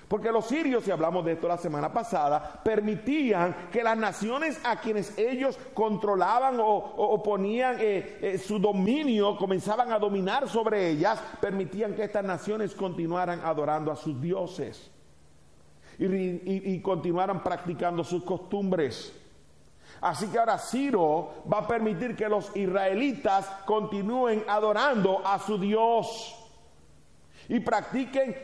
[0.09, 4.81] Porque los sirios, y hablamos de esto la semana pasada, permitían que las naciones a
[4.81, 11.95] quienes ellos controlaban o, ponían eh, eh, su dominio, comenzaban a dominar sobre ellas, permitían
[11.95, 14.91] que estas naciones continuaran adorando a sus dioses
[16.01, 19.13] y, continuaran practicando sus costumbres.
[20.01, 26.35] Así que ahora Ciro va a permitir que los israelitas continúen adorando a su Dios
[27.47, 28.35] y practiquen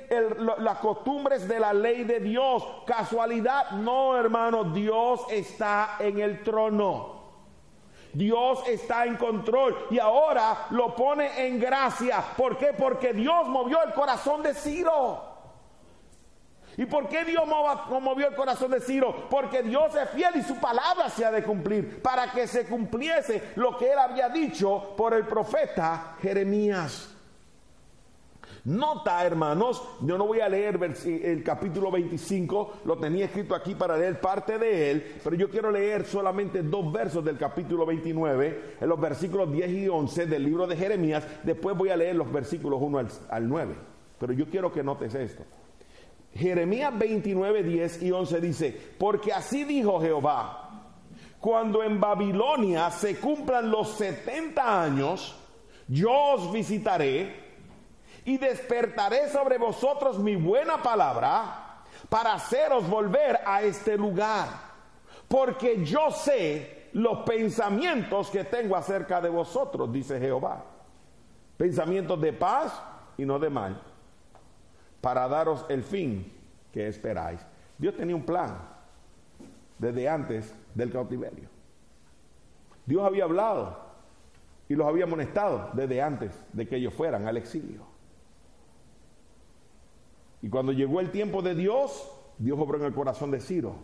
[0.59, 2.63] las costumbres de la ley de Dios.
[2.85, 7.17] Casualidad, no hermano, Dios está en el trono.
[8.13, 12.23] Dios está en control y ahora lo pone en gracia.
[12.35, 12.73] ¿Por qué?
[12.73, 15.26] Porque Dios movió el corazón de Ciro.
[16.77, 17.43] ¿Y por qué Dios
[17.89, 19.27] movió el corazón de Ciro?
[19.31, 23.51] Porque Dios es fiel y su palabra se ha de cumplir para que se cumpliese
[23.55, 27.15] lo que él había dicho por el profeta Jeremías.
[28.65, 33.97] Nota, hermanos, yo no voy a leer el capítulo 25, lo tenía escrito aquí para
[33.97, 38.89] leer parte de él, pero yo quiero leer solamente dos versos del capítulo 29, en
[38.89, 42.79] los versículos 10 y 11 del libro de Jeremías, después voy a leer los versículos
[42.81, 43.73] 1 al, al 9,
[44.19, 45.43] pero yo quiero que notes esto.
[46.37, 50.83] Jeremías 29, 10 y 11 dice, porque así dijo Jehová,
[51.39, 55.35] cuando en Babilonia se cumplan los 70 años,
[55.87, 57.47] yo os visitaré
[58.25, 64.47] y despertaré sobre vosotros mi buena palabra para haceros volver a este lugar,
[65.27, 70.63] porque yo sé los pensamientos que tengo acerca de vosotros, dice Jehová.
[71.57, 72.79] Pensamientos de paz
[73.17, 73.81] y no de mal
[75.07, 76.29] para daros el fin
[76.73, 77.39] que esperáis.
[77.77, 78.57] Dios tenía un plan
[79.79, 81.47] desde antes del cautiverio.
[82.85, 83.85] Dios había hablado
[84.67, 87.83] y los había amonestado desde antes de que ellos fueran al exilio.
[90.41, 93.75] Y cuando llegó el tiempo de Dios, Dios obró en el corazón de Ciro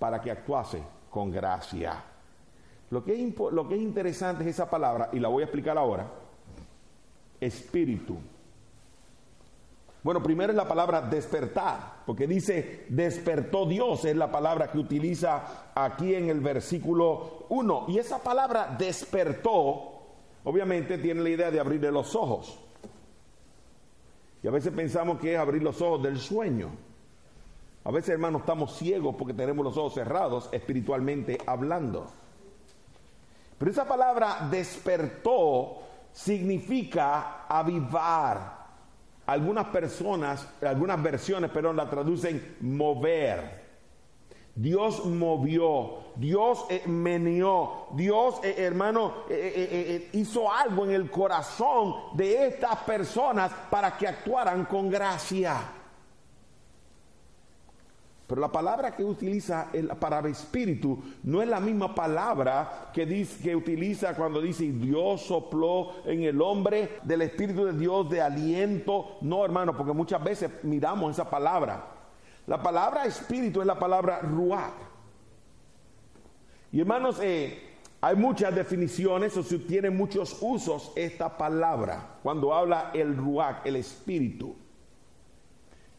[0.00, 2.02] para que actuase con gracia.
[2.90, 5.78] Lo que, es, lo que es interesante es esa palabra, y la voy a explicar
[5.78, 6.10] ahora,
[7.40, 8.18] espíritu.
[10.02, 15.70] Bueno, primero es la palabra despertar, porque dice despertó Dios, es la palabra que utiliza
[15.74, 17.86] aquí en el versículo 1.
[17.88, 19.92] Y esa palabra despertó,
[20.42, 22.58] obviamente tiene la idea de abrirle los ojos.
[24.42, 26.70] Y a veces pensamos que es abrir los ojos del sueño.
[27.84, 32.06] A veces, hermanos, estamos ciegos porque tenemos los ojos cerrados, espiritualmente hablando.
[33.56, 35.78] Pero esa palabra despertó
[36.12, 38.61] significa avivar
[39.26, 43.62] algunas personas, algunas versiones, perdón, la traducen mover.
[44.54, 52.48] Dios movió, Dios eh, meneó, Dios, eh, hermano, eh, hizo algo en el corazón de
[52.48, 55.81] estas personas para que actuaran con gracia.
[58.32, 59.68] Pero la palabra que utiliza
[60.00, 66.02] para espíritu no es la misma palabra que, dice, que utiliza cuando dice Dios sopló
[66.06, 69.18] en el hombre del espíritu de Dios de aliento.
[69.20, 71.84] No, hermano, porque muchas veces miramos esa palabra.
[72.46, 74.72] La palabra espíritu es la palabra ruach.
[76.72, 82.92] Y hermanos, eh, hay muchas definiciones o se tiene muchos usos esta palabra cuando habla
[82.94, 84.56] el ruach, el espíritu.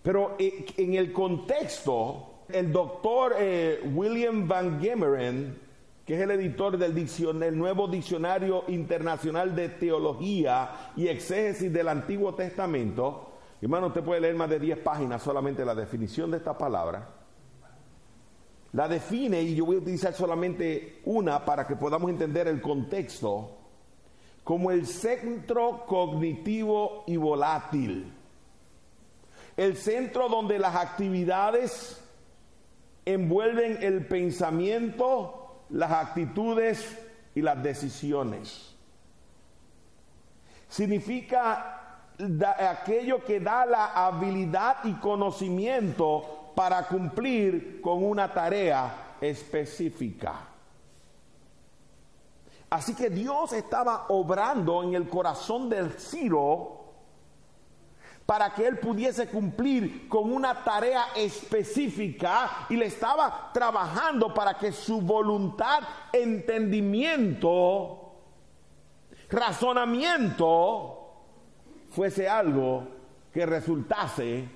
[0.03, 5.57] Pero eh, en el contexto, el doctor eh, William Van Gemeren,
[6.05, 13.31] que es el editor del, Nuevo Diccionario Internacional de Teología y Exégesis del Antiguo Testamento,
[13.61, 17.07] hermano, usted puede leer más de 10 páginas solamente la definición de esta palabra.
[18.73, 23.51] La define y yo voy a utilizar solamente una para que podamos entender el contexto
[24.43, 28.11] como el centro cognitivo y volátil
[29.57, 32.01] el centro donde las actividades
[33.05, 36.97] envuelven el pensamiento, las actitudes
[37.35, 38.75] y las decisiones.
[40.69, 42.07] Significa
[42.69, 50.33] aquello que da la habilidad y conocimiento para cumplir con una tarea específica.
[52.69, 56.82] Así que Dios estaba obrando en el corazón del Ciro
[58.25, 64.71] para que él pudiese cumplir con una tarea específica y le estaba trabajando para que
[64.71, 65.83] su voluntad,
[66.13, 68.13] entendimiento,
[69.29, 70.99] razonamiento
[71.89, 72.88] fuese algo
[73.33, 74.47] que resultase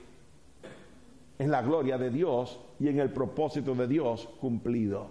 [1.40, 5.10] en la gloria de Dios y en el propósito de Dios cumplido.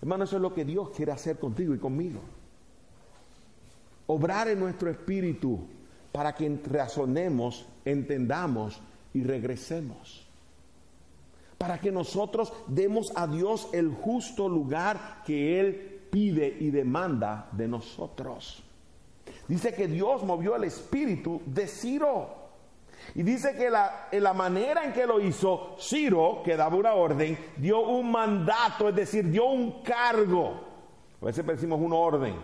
[0.00, 2.20] Hermano, eso es lo que Dios quiere hacer contigo y conmigo.
[4.06, 5.60] Obrar en nuestro espíritu
[6.12, 8.80] para que razonemos, entendamos
[9.14, 10.26] y regresemos.
[11.58, 17.66] Para que nosotros demos a Dios el justo lugar que Él pide y demanda de
[17.66, 18.62] nosotros.
[19.48, 22.42] Dice que Dios movió el espíritu de Ciro.
[23.14, 26.94] Y dice que la, en la manera en que lo hizo, Ciro, que daba una
[26.94, 30.60] orden, dio un mandato, es decir, dio un cargo.
[31.20, 32.34] A veces decimos una orden,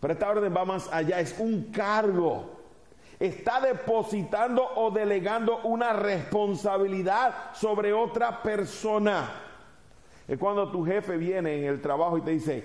[0.00, 2.55] pero esta orden va más allá, es un cargo.
[3.18, 9.30] Está depositando o delegando una responsabilidad sobre otra persona.
[10.28, 12.64] Es cuando tu jefe viene en el trabajo y te dice,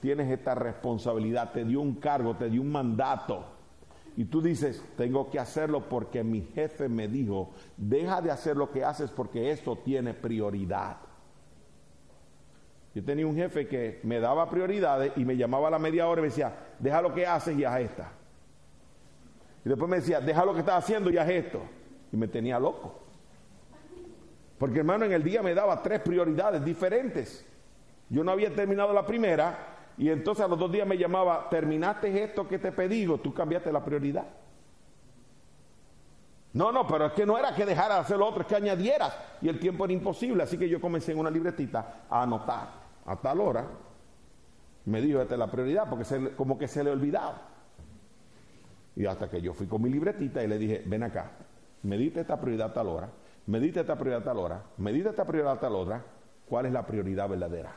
[0.00, 3.44] tienes esta responsabilidad, te dio un cargo, te dio un mandato
[4.16, 8.70] y tú dices, tengo que hacerlo porque mi jefe me dijo, deja de hacer lo
[8.70, 10.98] que haces porque esto tiene prioridad.
[12.94, 16.20] Yo tenía un jefe que me daba prioridades y me llamaba a la media hora
[16.20, 18.12] y me decía, deja lo que haces y haz esta.
[19.64, 21.60] Y después me decía, deja lo que estás haciendo y haz esto.
[22.12, 23.00] Y me tenía loco.
[24.58, 27.46] Porque hermano, en el día me daba tres prioridades diferentes.
[28.08, 32.22] Yo no había terminado la primera y entonces a los dos días me llamaba, terminaste
[32.22, 34.24] esto que te pedí, tú cambiaste la prioridad.
[36.52, 38.56] No, no, pero es que no era que dejara de hacer lo otro, es que
[38.56, 39.16] añadieras.
[39.40, 42.68] Y el tiempo era imposible, así que yo comencé en una libretita a anotar
[43.06, 43.66] a tal hora.
[44.86, 47.42] Me dijo, esta es la prioridad, porque como que se le olvidaba.
[48.96, 51.30] Y hasta que yo fui con mi libretita y le dije, ven acá,
[51.82, 53.10] medite esta prioridad a tal hora,
[53.46, 56.04] medite esta prioridad a tal hora, medite esta prioridad a tal hora,
[56.48, 57.72] ¿cuál es la prioridad verdadera?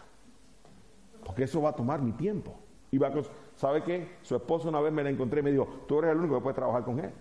[1.24, 2.56] Porque eso va a tomar mi tiempo.
[2.92, 3.12] Y va
[3.56, 4.18] ¿Sabe qué?
[4.22, 6.42] Su esposo una vez me la encontré y me dijo, tú eres el único que
[6.42, 7.12] puede trabajar con él.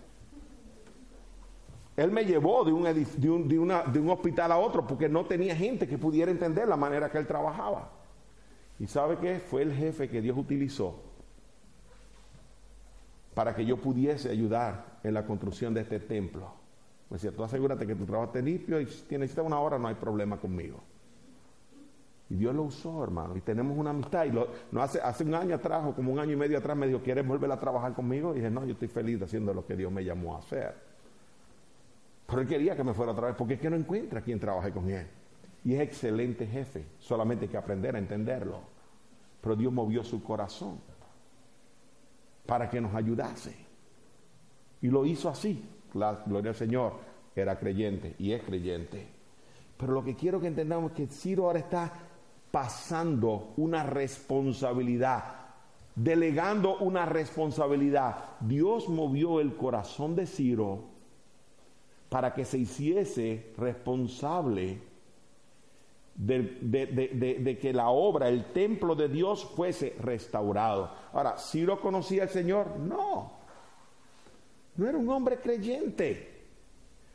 [1.97, 5.55] Él me llevó de un, de, una, de un hospital a otro porque no tenía
[5.55, 7.91] gente que pudiera entender la manera que él trabajaba.
[8.79, 9.39] ¿Y sabe qué?
[9.39, 11.12] Fue el jefe que Dios utilizó
[13.35, 16.53] para que yo pudiese ayudar en la construcción de este templo.
[17.09, 19.89] Me decía, tú asegúrate que tu trabajo esté limpio y si necesitas una hora no
[19.89, 20.81] hay problema conmigo.
[22.31, 23.37] Y Dios lo usó, hermano.
[23.37, 24.25] Y tenemos una amistad.
[24.25, 27.01] Y no hace, un año atrás, o como un año y medio atrás, me dijo,
[27.03, 28.33] ¿quieres volver a trabajar conmigo?
[28.33, 30.75] Y dije, no, yo estoy feliz haciendo lo que Dios me llamó a hacer.
[32.27, 34.71] Pero él quería que me fuera otra vez, porque es que no encuentra quien trabaje
[34.71, 35.07] con él.
[35.65, 38.61] Y es excelente jefe, solamente hay que aprender a entenderlo.
[39.43, 40.79] Pero Dios movió su corazón
[42.47, 43.55] para que nos ayudase.
[44.81, 45.65] Y lo hizo así.
[45.95, 46.95] La gloria al Señor
[47.35, 49.07] era creyente y es creyente.
[49.77, 51.93] Pero lo que quiero que entendamos es que Ciro ahora está
[52.51, 55.25] pasando una responsabilidad,
[55.95, 58.37] delegando una responsabilidad.
[58.41, 60.85] Dios movió el corazón de Ciro
[62.09, 64.92] para que se hiciese responsable
[66.15, 70.91] de, que la obra, el templo de Dios fuese restaurado.
[71.13, 72.77] Ahora, ¿Ciro conocía al Señor?
[72.79, 73.33] No.
[74.77, 76.31] No era un hombre creyente.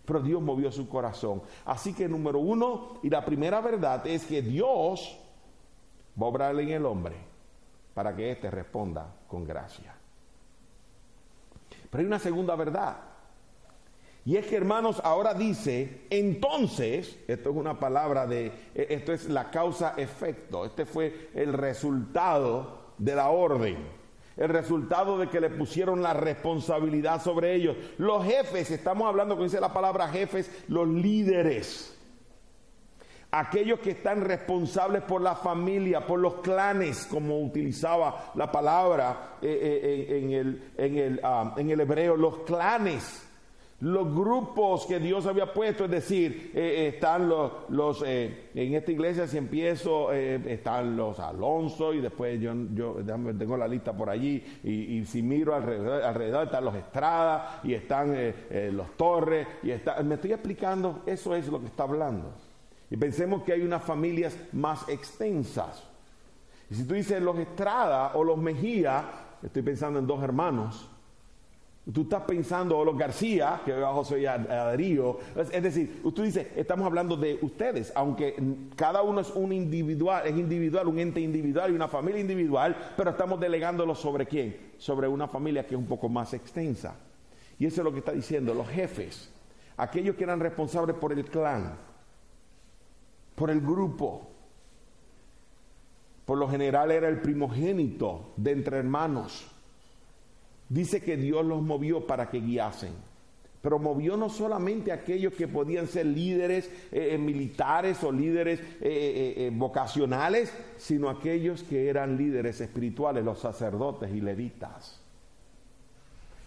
[0.06, 1.42] Pero Dios movió su corazón.
[1.66, 5.20] Así que número uno, y la primera verdad es que Dios
[6.20, 7.16] va a obrarle en el hombre
[7.94, 9.94] para que éste responda con gracia.
[11.90, 12.98] Pero hay una segunda verdad.
[14.28, 19.30] Y es que hermanos, ahora dice, entonces, esto es una palabra de, e, esto es
[19.30, 23.78] la causa-efecto, este fue el resultado de la orden,
[24.36, 27.78] el resultado de que le pusieron la responsabilidad sobre ellos.
[28.00, 31.94] Los jefes, estamos hablando, como dice la palabra jefes, los líderes
[33.30, 40.08] aquellos que están responsables por la familia, por los clanes, como utilizaba la palabra eh,
[40.10, 43.27] eh, en, el, en, el, ah, en el hebreo, los clanes.
[43.80, 48.92] Los grupos que Dios había puesto, es decir, eh, eh, están los, eh, en esta
[48.92, 52.98] iglesia si empiezo, están los Alonso y después yo, yo
[53.38, 58.16] tengo la lista por allí y, si miro alrededor, alrededor, están los Estrada y están
[58.72, 59.72] los Torres y
[60.04, 62.34] me estoy explicando, eso es lo que está hablando.
[62.90, 65.84] Y pensemos que hay unas familias más extensas.
[66.70, 69.04] Y si tú dices los Estrada o los Mejía,
[69.44, 70.90] estoy pensando en dos hermanos
[71.94, 75.20] Tú estás pensando, los García, que abajo soy a, Darío.
[75.38, 78.36] Es, decir, tú dices, estamos hablando de ustedes, aunque
[78.76, 83.12] cada uno es un individual, es individual, un ente individual y una familia individual, pero
[83.12, 84.74] estamos delegándolo sobre quién?
[84.78, 86.96] Sobre una familia que es un poco más extensa.
[87.58, 89.32] Y eso es lo que está diciendo, los jefes,
[89.78, 91.78] aquellos que eran responsables por el clan,
[93.36, 94.30] por el grupo.
[96.26, 99.50] Por lo general era el primogénito de entre hermanos
[100.70, 102.94] dice que Dios los movió para que guiasen.
[103.62, 108.62] Pero movió no solamente a aquellos que podían ser líderes eh, eh, militares o líderes
[108.80, 115.02] eh, vocacionales, sino aquellos que eran líderes espirituales, los sacerdotes y levitas.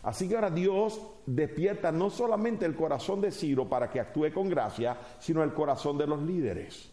[0.02, 4.48] Así que ahora Dios despierta no solamente el corazón de Ciro para que actúe con
[4.48, 6.90] gracia, sino el corazón de los líderes.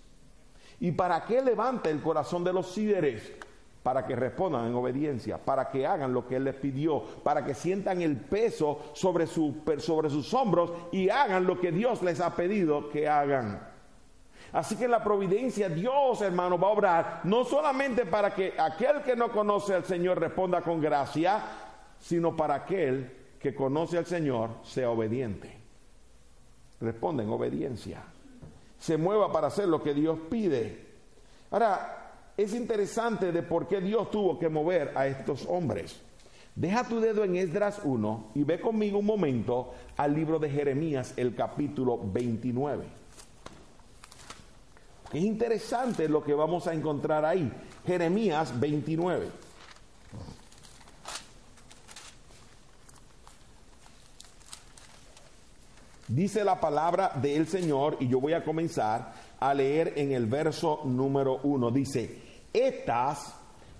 [0.80, 3.32] ¿Y para qué levanta el corazón de los líderes?
[3.88, 7.54] Para que respondan en obediencia, para que hagan lo que Él les pidió, para que
[7.54, 12.90] sientan el peso sobre, sobre sus hombros y hagan lo que Dios les ha pedido
[12.90, 13.66] que hagan.
[14.52, 19.16] Así que la providencia, Dios hermano, va a obrar no solamente para que aquel que
[19.16, 21.42] no conoce al Señor responda con gracia,
[21.98, 23.10] sino para aquel
[23.40, 25.50] que conoce al Señor sea obediente.
[26.82, 28.04] Responda en obediencia.
[28.78, 30.88] Se mueva para hacer lo que Dios pide.
[31.52, 32.07] Ahora,
[32.38, 36.00] es interesante de por qué Dios tuvo que mover a estos hombres.
[36.56, 41.14] Deja tu dedo en Esdras 1 y ve conmigo un momento al libro de Jeremías,
[41.18, 42.86] el capítulo 29.
[45.14, 47.52] Es interesante lo que vamos a encontrar ahí.
[47.86, 49.28] Jeremías 29.
[56.08, 60.82] Dice la palabra del Señor y yo voy a comenzar a leer en el verso
[60.86, 61.72] número 1.
[61.72, 62.27] Dice,
[62.58, 63.38] estas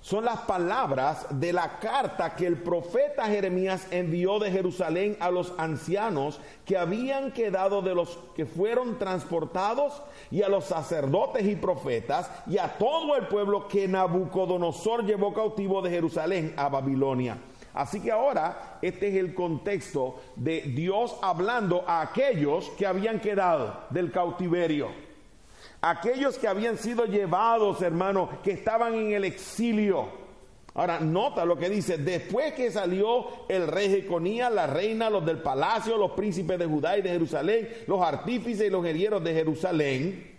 [0.08, 5.54] son las palabras de la carta que el profeta Jeremías envió de Jerusalén a los
[5.58, 10.02] ancianos que habían quedado de los que fueron transportados
[10.32, 15.82] y a los sacerdotes y profetas y a todo el pueblo que Nabucodonosor llevó cautivo
[15.82, 17.38] de Jerusalén a Babilonia.
[17.74, 23.82] Así que ahora este es el contexto de Dios hablando a aquellos que habían quedado
[23.90, 25.07] del cautiverio
[25.90, 30.28] aquellos que habían sido llevados, hermano, que estaban en el exilio.
[30.74, 35.40] Ahora, nota lo que dice, después que salió el rey Jeconías, la reina, los del
[35.40, 40.38] palacio, los príncipes de Judá y de Jerusalén, los artífices y los herieros de Jerusalén,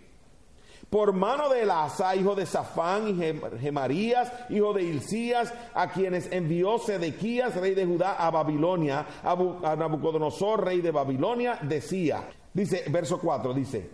[0.89, 6.79] por mano de Elasa, hijo de Safán, y Gemarías, hijo de Hilcías, a quienes envió
[6.79, 12.23] Sedequías, rey de Judá, a Babilonia, a Nabucodonosor, rey de Babilonia, decía,
[12.53, 13.89] dice, verso 4, dice,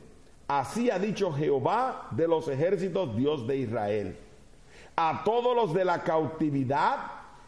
[0.47, 4.17] Así ha dicho Jehová de los ejércitos, Dios de Israel.
[4.95, 6.97] A todos los de la cautividad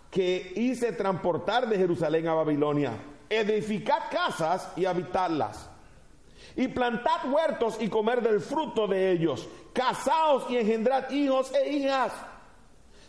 [0.09, 2.93] que hice transportar de Jerusalén a Babilonia,
[3.29, 5.69] edificad casas y habitadlas.
[6.55, 9.47] Y plantad huertos y comer del fruto de ellos.
[9.73, 12.11] Casaos y engendrad hijos e hijas.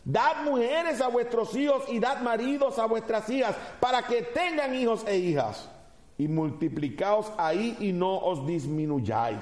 [0.04, 5.02] Dad mujeres a vuestros hijos y dad maridos a vuestras hijas para que tengan hijos
[5.06, 5.70] e hijas.
[6.18, 9.38] Y multiplicaos ahí y no os disminuyáis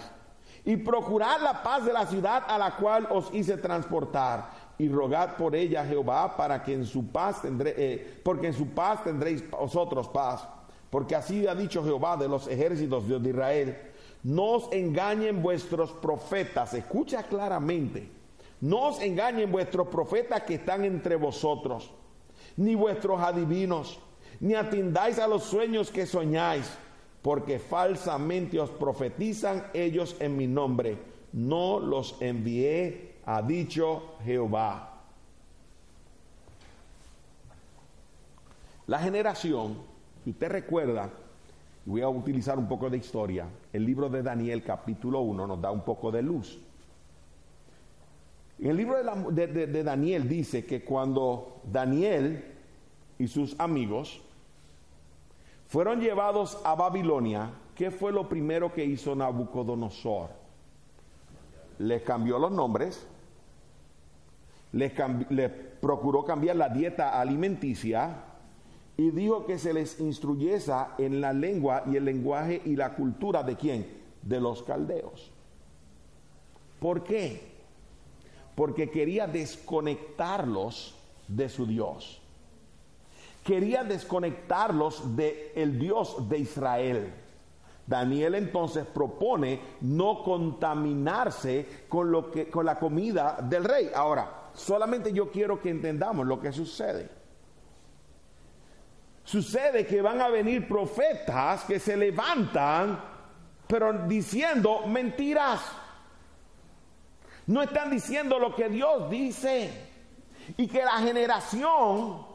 [0.67, 5.37] y procurad la paz de la ciudad a la cual os hice transportar y rogad
[5.37, 10.09] por ella Jehová para que en su paz eh, porque en su paz tendréis vosotros
[10.09, 10.47] paz.
[10.91, 13.77] Porque así ha dicho Jehová de los ejércitos de Israel.
[14.25, 18.11] No os engañen vuestros profetas, escucha claramente.
[18.61, 21.93] No os engañen vuestros profetas que están entre vosotros,
[22.57, 24.01] ni vuestros adivinos,
[24.41, 26.67] ni atindáis a los sueños que soñáis
[27.27, 30.97] porque falsamente os profetizan ellos en mi nombre.
[31.33, 35.03] No los envié, ha dicho Jehová.
[38.87, 39.77] La generación,
[40.23, 41.11] si usted recuerda,
[41.85, 45.73] voy a utilizar un poco de historia, el libro de Daniel capítulo 1 nos da
[45.73, 46.61] un poco de luz.
[48.61, 48.99] En el libro
[49.33, 52.55] de, de Daniel dice que cuando Daniel
[53.19, 54.23] y sus amigos
[55.69, 60.31] fueron llevados a Babilonia, ¿qué fue lo primero que hizo Nabucodonosor?
[61.79, 63.07] Les cambió los nombres,
[64.73, 64.93] les,
[65.81, 68.25] procuró cambiar la dieta alimenticia
[68.97, 73.43] y dijo que se les instruyese en la lengua y el lenguaje y la cultura
[73.43, 73.87] de quién?
[74.23, 75.31] De los caldeos.
[76.81, 77.43] ¿Por qué?
[78.55, 80.95] Porque quería desconectarlos
[81.29, 82.23] de su Dios.
[83.47, 87.15] Quería desconectarlos del el Dios de Israel.
[87.87, 93.93] Daniel entonces propone no contaminarse con, lo que, con la comida del rey.
[93.95, 97.09] Ahora, solamente yo quiero que entendamos lo que sucede.
[99.23, 103.01] Sucede que van a venir profetas que se levantan,
[103.69, 105.61] pero diciendo mentiras.
[107.47, 109.71] No están diciendo lo que Dios dice.
[110.57, 112.26] Y que la generación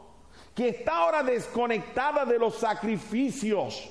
[0.54, 3.90] que está ahora desconectada de los sacrificios,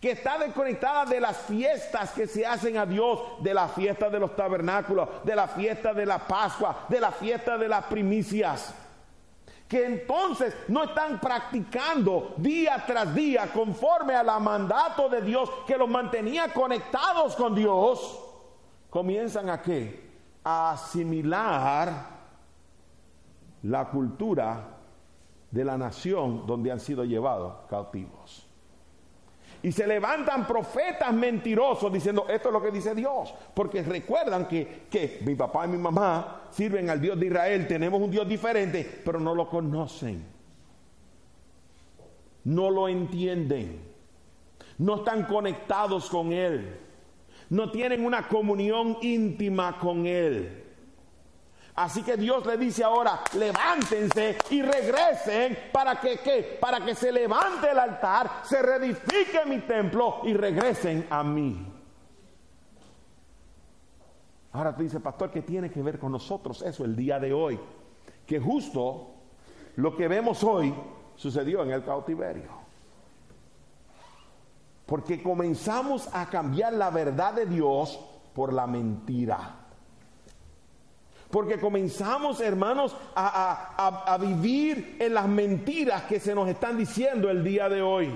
[0.00, 4.18] que está desconectada de las fiestas que se hacen a Dios, de la fiesta de
[4.18, 8.74] los tabernáculos, de la fiesta de la Pascua, de la fiesta de las primicias
[9.68, 15.76] que entonces no están practicando día tras día conforme a la mandato de Dios que
[15.76, 18.22] los mantenía conectados con Dios,
[18.90, 20.08] comienzan a qué?
[20.44, 22.16] A asimilar
[23.64, 24.75] la cultura
[25.50, 28.46] de la nación donde han sido llevados cautivos.
[29.62, 33.34] Y se levantan profetas mentirosos diciendo, esto es lo que dice Dios.
[33.54, 38.00] Porque recuerdan que, que mi papá y mi mamá sirven al Dios de Israel, tenemos
[38.00, 40.24] un Dios diferente, pero no lo conocen.
[42.44, 43.80] No lo entienden.
[44.78, 46.78] No están conectados con Él.
[47.48, 50.65] No tienen una comunión íntima con Él.
[51.76, 56.56] Así que Dios le dice ahora, levántense y regresen para que ¿qué?
[56.58, 61.74] Para que se levante el altar, se reedifique mi templo y regresen a mí.
[64.52, 67.60] Ahora tú dices, pastor, ¿qué tiene que ver con nosotros eso el día de hoy?
[68.26, 69.10] Que justo
[69.76, 70.74] lo que vemos hoy
[71.14, 72.48] sucedió en el cautiverio.
[74.86, 78.00] Porque comenzamos a cambiar la verdad de Dios
[78.34, 79.65] por la mentira.
[81.36, 87.68] Porque comenzamos, hermanos, a, vivir en las mentiras que se nos están diciendo el día
[87.68, 88.10] de hoy.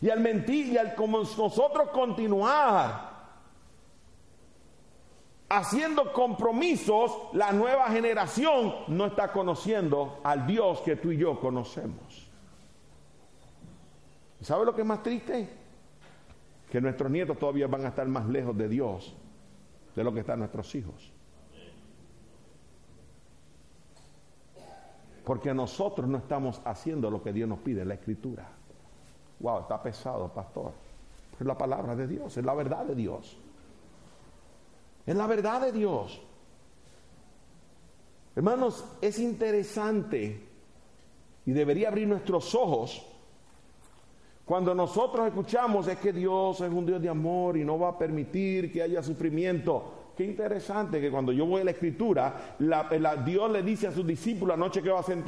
[0.00, 3.10] Y al mentir y al como nosotros continuar
[5.48, 12.30] haciendo compromisos, la nueva generación no está conociendo al Dios que tú y yo conocemos.
[14.42, 15.48] ¿Sabe lo que es más triste?
[16.70, 19.12] Que nuestros nietos todavía van a estar más lejos de Dios
[19.94, 21.12] de lo que están nuestros hijos.
[25.24, 28.46] Porque nosotros no estamos haciendo lo que Dios nos pide en la escritura.
[29.40, 30.72] Wow, está pesado, pastor.
[31.38, 33.36] Es la palabra de Dios, es la verdad de Dios.
[35.06, 36.20] Es la verdad de Dios.
[38.36, 40.48] Hermanos, es interesante
[41.46, 43.13] y debería abrir nuestros ojos
[44.44, 47.98] cuando nosotros escuchamos es que Dios es un Dios de amor y no va a
[47.98, 50.02] permitir que haya sufrimiento.
[50.14, 52.54] Qué interesante que cuando yo voy a la escritura,
[53.24, 55.18] Dios le dice a sus discípulos anoche que va a ser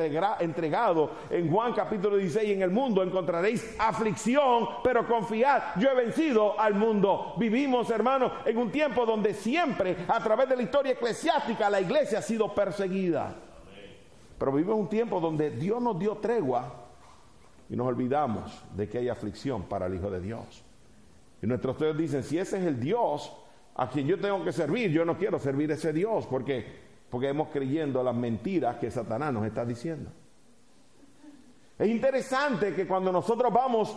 [0.41, 6.61] entregado en Juan capítulo 16, en el mundo encontraréis aflicción, pero confiad, yo he vencido
[6.61, 7.35] al mundo.
[7.37, 12.19] Vivimos, hermanos, en un tiempo donde siempre, a través de la historia eclesiástica, la iglesia
[12.19, 13.35] ha sido perseguida.
[14.39, 16.86] Pero vivimos un tiempo donde Dios nos dio tregua
[17.69, 20.64] y nos olvidamos de que hay aflicción para el Hijo de Dios.
[21.43, 23.33] Y nuestros estudios dicen, si ese es el Dios
[23.75, 26.64] a quien yo tengo que servir, yo no quiero servir a ese Dios porque,
[27.11, 30.11] porque hemos creyendo las mentiras que Satanás nos está diciendo.
[31.79, 33.95] Es interesante que cuando nosotros vamos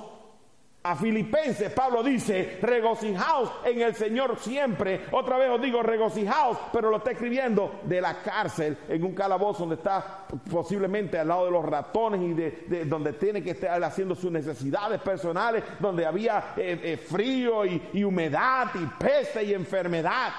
[0.81, 5.01] a Filipenses, Pablo dice, regocijaos en el Señor siempre.
[5.11, 9.59] Otra vez os digo, regocijaos, pero lo está escribiendo de la cárcel, en un calabozo
[9.59, 14.15] donde está posiblemente al lado de los ratones y de, donde tiene que estar haciendo
[14.15, 20.31] sus necesidades personales, donde había eh, eh, frío y humedad y peste y enfermedad.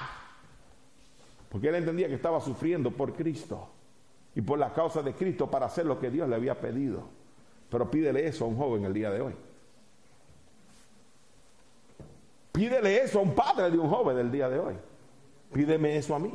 [1.49, 3.69] Porque él entendía que estaba sufriendo por Cristo
[4.33, 7.03] y por la causa de Cristo para hacer lo que Dios le había pedido.
[7.69, 9.33] Pero pídele eso a un joven el día de hoy.
[12.51, 14.75] Pídele eso a un padre de un joven del día de hoy.
[15.53, 16.31] Pídeme eso a mí.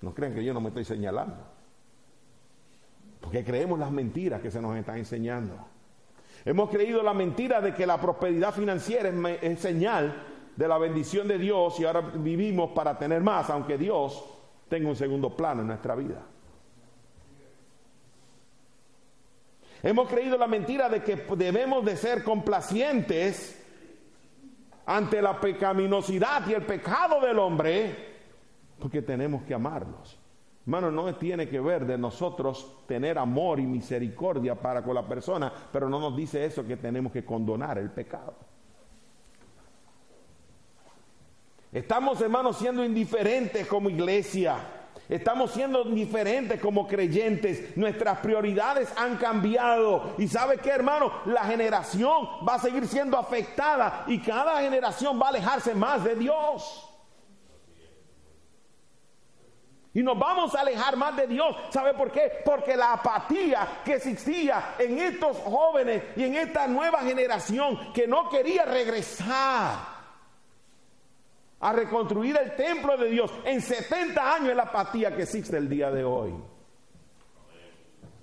[0.00, 1.36] No crean que yo no me estoy señalando.
[3.20, 5.56] Porque creemos las mentiras que se nos están enseñando.
[6.44, 9.10] Hemos creído la mentira de que la prosperidad financiera
[9.42, 10.26] es, señal
[10.56, 14.24] de la bendición de Dios y ahora vivimos para tener más, aunque Dios
[14.68, 16.22] tenga un segundo plano en nuestra vida.
[19.82, 23.59] Hemos creído la mentira de que debemos de ser complacientes
[24.86, 27.94] ante la pecaminosidad y el pecado del hombre,
[28.78, 30.18] porque tenemos que amarlos.
[30.62, 35.52] Hermano, no tiene que ver de nosotros tener amor y misericordia para con la persona,
[35.72, 38.34] pero no nos dice eso que tenemos que condonar el pecado.
[41.72, 44.79] Estamos, hermanos, siendo indiferentes como iglesia.
[45.10, 47.76] Estamos siendo indiferentes como creyentes.
[47.76, 50.14] Nuestras prioridades han cambiado.
[50.18, 55.26] Y sabe qué, hermano, la generación va a seguir siendo afectada y cada generación va
[55.26, 56.86] a alejarse más de Dios.
[59.92, 61.56] Y nos vamos a alejar más de Dios.
[61.70, 62.30] ¿Sabe por qué?
[62.44, 68.28] Porque la apatía que existía en estos jóvenes y en esta nueva generación que no
[68.28, 69.99] quería regresar
[71.60, 75.68] a reconstruir el templo de Dios en 70 años es la apatía que existe el
[75.68, 76.32] día de hoy.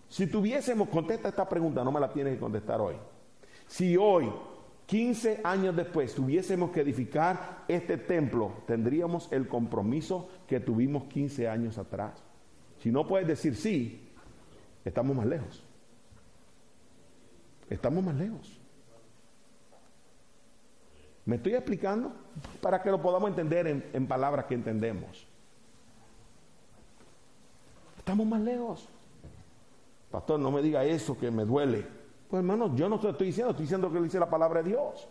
[0.09, 2.95] Si tuviésemos, contesta esta pregunta, no me la tienes que contestar hoy.
[3.67, 4.31] Si hoy,
[4.87, 11.77] 15 años después, tuviésemos que edificar este templo, tendríamos el compromiso que tuvimos 15 años
[11.77, 12.23] atrás.
[12.79, 14.09] Si no puedes decir sí,
[14.83, 15.63] estamos más lejos.
[17.69, 18.56] Estamos más lejos.
[21.27, 22.13] ¿Me estoy explicando?
[22.61, 25.27] Para que lo podamos entender en, palabras que entendemos.
[27.97, 28.87] Estamos más lejos.
[30.09, 31.85] Pastor, no me diga eso que me duele.
[32.29, 35.05] Pues hermano, yo no te estoy diciendo, estoy diciendo que dice la palabra de Dios.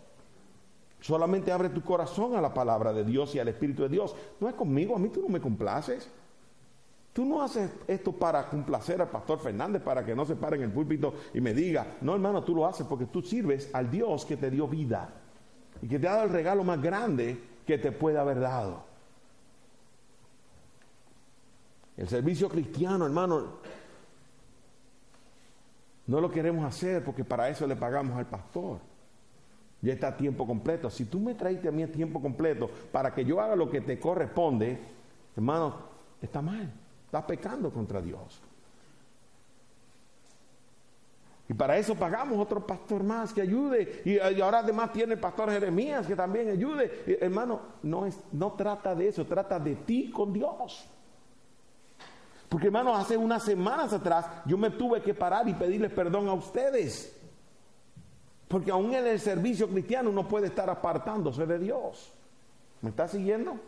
[1.02, 4.16] Solamente abre tu corazón a la palabra de Dios y al Espíritu de Dios.
[4.40, 6.08] No es conmigo, a mí tú no me complaces.
[7.12, 10.62] Tú no haces esto para complacer al pastor Fernández, para que no se pare en
[10.62, 14.24] el púlpito y me diga, no hermano, tú lo haces porque tú sirves al Dios
[14.24, 15.24] que te dio vida
[15.82, 18.84] y que te ha dado el regalo más grande que te puede haber dado.
[21.96, 23.54] El servicio cristiano, hermano,
[26.06, 28.78] no lo queremos hacer porque para eso le pagamos al pastor.
[29.82, 30.90] Ya está a tiempo completo.
[30.90, 33.80] Si tú me traiste a mí a tiempo completo para que yo haga lo que
[33.80, 34.78] te corresponde,
[35.36, 35.76] hermano,
[36.20, 36.70] está mal.
[37.06, 38.40] Estás pecando contra Dios.
[41.48, 44.02] Y para eso pagamos otro pastor más que ayude.
[44.04, 47.18] Y, ahora además tiene el pastor Jeremías que también ayude.
[47.20, 50.88] hermano, no, es, no trata de eso, trata de ti con Dios.
[52.48, 56.32] Porque hermano, hace unas semanas atrás yo me tuve que parar y pedirles perdón a
[56.32, 57.16] ustedes.
[58.48, 62.12] Porque aún en el servicio cristiano uno puede estar apartándose de Dios.
[62.80, 63.58] ¿Me está siguiendo?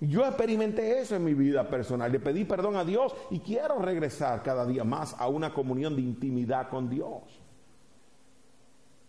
[0.00, 2.10] Yo experimenté eso en mi vida personal.
[2.10, 6.00] Le pedí perdón a Dios y quiero regresar cada día más a una comunión de
[6.00, 7.22] intimidad con Dios.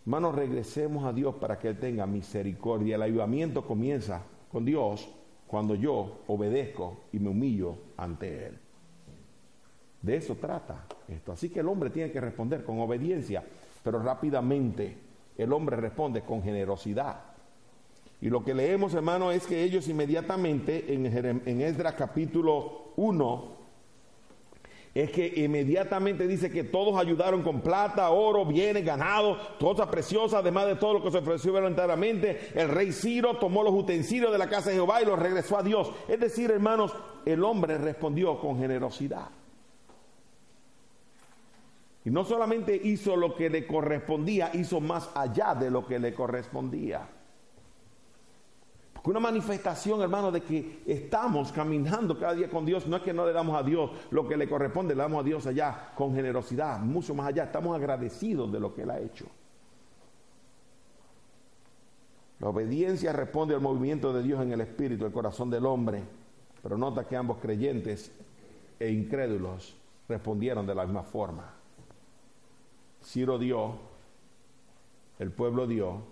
[0.04, 2.96] Hermanos, regresemos a Dios para que Él tenga misericordia.
[2.96, 5.08] El ayudamiento comienza con Dios
[5.46, 8.58] cuando yo obedezco y me humillo ante Él.
[10.02, 11.32] De eso trata esto.
[11.32, 13.42] Así que el hombre tiene que responder con obediencia,
[13.82, 14.98] pero rápidamente
[15.38, 17.31] el hombre responde con generosidad.
[18.22, 23.56] Y lo que leemos, hermano, es que ellos inmediatamente en, Esdras capítulo 1,
[24.94, 30.66] es que inmediatamente dice que todos ayudaron con plata, oro, bienes, ganado, cosas preciosas, además
[30.66, 32.52] de todo lo que se ofreció voluntariamente.
[32.54, 35.64] El rey Ciro tomó los utensilios de la casa de Jehová y los regresó a
[35.64, 35.90] Dios.
[36.06, 36.94] Es decir, hermanos,
[37.26, 39.30] el hombre respondió con generosidad.
[42.04, 46.14] Y no solamente hizo lo que le correspondía, hizo más allá de lo que le
[46.14, 47.08] correspondía
[49.10, 52.86] una manifestación, hermano, de que estamos caminando cada día con Dios.
[52.86, 55.24] No es que no le damos a Dios lo que le corresponde, le damos a
[55.24, 57.44] Dios allá con generosidad, mucho más allá.
[57.44, 59.26] Estamos agradecidos de lo que Él ha hecho.
[62.38, 66.02] La obediencia responde al movimiento de Dios en el espíritu, el corazón del hombre.
[66.62, 68.12] Pero nota que ambos creyentes
[68.78, 69.76] e incrédulos
[70.08, 71.54] respondieron de la misma forma.
[73.02, 73.74] Ciro dio,
[75.18, 76.11] el pueblo dio,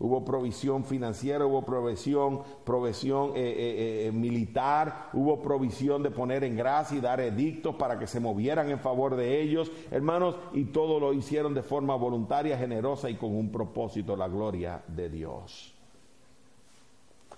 [0.00, 6.56] hubo provisión financiera, hubo provisión, provisión eh, eh, eh, militar, hubo provisión de poner en
[6.56, 11.00] gracia y dar edictos para que se movieran en favor de ellos, hermanos, y todo
[11.00, 15.74] lo hicieron de forma voluntaria, generosa y con un propósito, la gloria de Dios.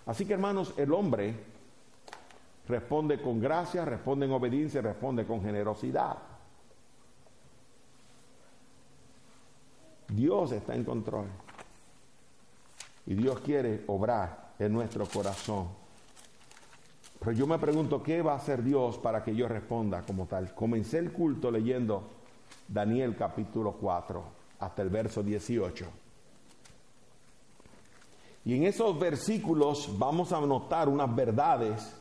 [0.07, 1.35] Así que, hermanos, el hombre
[2.69, 6.19] responde con gracia, responde en obediencia, responde con generosidad.
[10.09, 11.27] Dios está en control.
[13.07, 15.69] Y Dios quiere obrar en nuestro corazón.
[17.19, 20.55] Pero yo me pregunto, ¿qué va a hacer Dios para que yo responda como tal?
[20.55, 22.03] Comencé el culto leyendo
[22.67, 24.25] Daniel capítulo 4
[24.61, 25.87] hasta el verso 18.
[28.45, 31.95] Y en esos versículos vamos a notar unas verdades,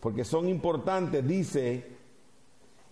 [0.00, 1.26] porque son importantes.
[1.26, 1.93] Dice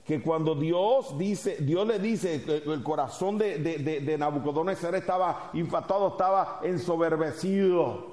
[0.04, 8.12] que cuando Dios dice, Dios le dice el corazón de, Nabucodonosor estaba infatuado, estaba ensoberbecido.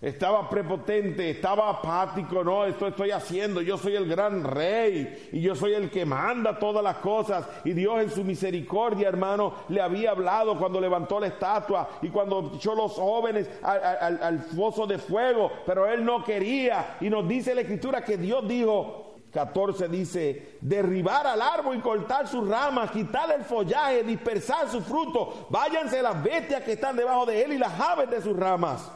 [0.00, 5.56] Estaba prepotente, estaba apático, no, esto estoy haciendo, yo soy el gran rey y yo
[5.56, 7.48] soy el que manda todas las cosas.
[7.64, 12.52] Y Dios en su misericordia, hermano, le había hablado cuando levantó la estatua y cuando
[12.54, 16.96] echó los jóvenes al, al foso de fuego, pero él no quería.
[17.00, 22.26] Y nos dice la escritura que Dios dijo, 14 dice, derribar al árbol y cortar
[22.26, 27.42] sus ramas, quitar el follaje, dispersar su fruto, váyanse las bestias que están debajo de
[27.42, 28.90] él y las aves de sus ramas.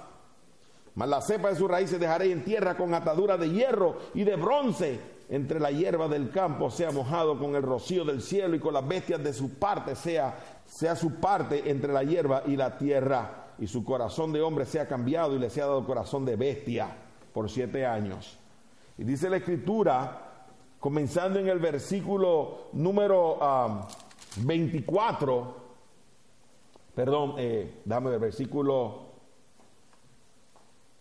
[0.95, 4.37] Mas la cepa de sus raíces dejaré en tierra con atadura de hierro y de
[4.37, 5.01] bronce.
[5.28, 8.87] Entre la hierba del campo sea mojado con el rocío del cielo y con las
[8.87, 10.35] bestias de su parte sea,
[10.66, 13.55] sea su parte entre la hierba y la tierra.
[13.59, 16.89] Y su corazón de hombre sea cambiado y le sea dado corazón de bestia
[17.33, 18.39] por siete años.
[19.03, 20.46] Y dice la escritura,
[20.78, 23.36] comenzando en el versículo número
[24.36, 25.62] 24, ah,
[26.94, 29.07] perdón, eh, dame el versículo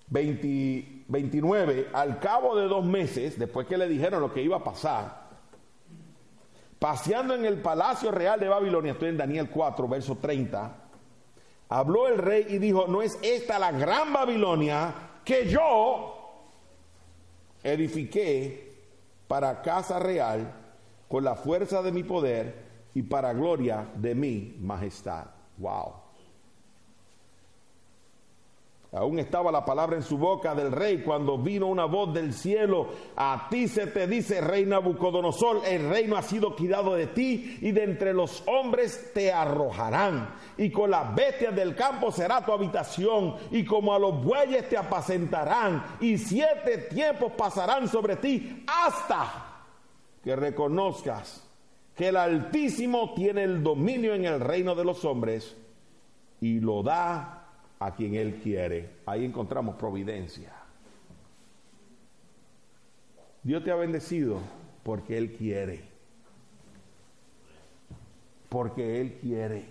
[0.09, 5.29] 29, al cabo de dos meses, después que le dijeron lo que iba a pasar,
[6.79, 10.75] paseando en el palacio real de Babilonia, estoy en Daniel 4, verso 30,
[11.69, 16.17] habló el rey y dijo, no es esta la gran Babilonia que yo
[17.64, 18.72] edifiqué
[19.28, 20.53] para casa real
[21.07, 22.55] con la fuerza de mi poder
[22.93, 25.28] y para gloria de mi majestad.
[25.57, 26.00] Wow.
[28.93, 32.89] Aún estaba la palabra en su boca del rey cuando vino una voz del cielo.
[33.15, 37.71] A ti se te dice, rey Nabucodonosor, el reino ha sido quitado de ti y
[37.71, 40.35] de entre los hombres te arrojarán.
[40.57, 44.75] Y con las bestias del campo será tu habitación y como a los bueyes te
[44.75, 45.85] apacentarán.
[46.01, 49.63] Y siete tiempos pasarán sobre ti hasta
[50.21, 51.47] que reconozcas
[51.95, 55.55] que el Altísimo tiene el dominio en el reino de los hombres
[56.41, 57.40] y lo da
[57.82, 58.89] a quien Él quiere.
[59.07, 60.53] Ahí encontramos providencia.
[63.41, 64.38] Dios te ha bendecido
[64.84, 65.82] porque Él quiere.
[68.49, 69.65] Porque Él quiere.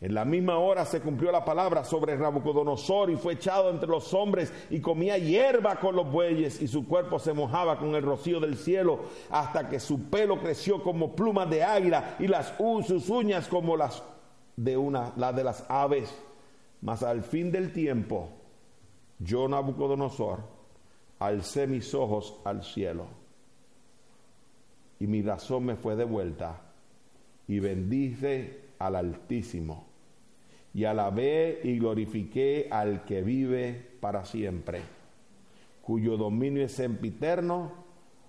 [0.00, 4.14] En la misma hora se cumplió la palabra sobre Nabucodonosor y fue echado entre los
[4.14, 8.38] hombres y comía hierba con los bueyes y su cuerpo se mojaba con el rocío
[8.38, 9.00] del cielo
[9.30, 14.02] hasta que su pelo creció como plumas de águila y las sus uñas como las
[14.56, 16.14] de una, la de las aves.
[16.80, 18.28] Mas al fin del tiempo,
[19.18, 20.40] yo Nabucodonosor,
[21.18, 23.06] alcé mis ojos al cielo
[24.98, 26.60] y mi razón me fue devuelta
[27.48, 29.86] y bendice al Altísimo
[30.74, 34.80] y alabé y glorifiqué al que vive para siempre,
[35.82, 37.72] cuyo dominio es sempiterno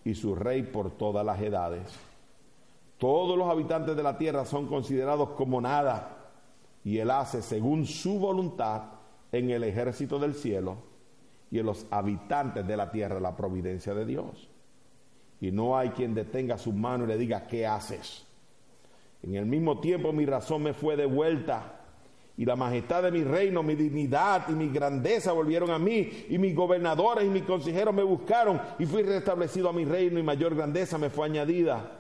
[0.03, 1.87] y su rey por todas las edades.
[3.03, 6.29] Todos los habitantes de la tierra son considerados como nada
[6.85, 8.83] y Él hace según su voluntad
[9.33, 10.77] en el ejército del cielo
[11.51, 14.47] y en los habitantes de la tierra la providencia de Dios.
[15.41, 18.25] Y no hay quien detenga su mano y le diga, ¿qué haces?
[19.21, 21.81] En el mismo tiempo mi razón me fue devuelta
[22.37, 26.37] y la majestad de mi reino, mi dignidad y mi grandeza volvieron a mí y
[26.37, 30.55] mis gobernadores y mis consejeros me buscaron y fui restablecido a mi reino y mayor
[30.55, 31.99] grandeza me fue añadida.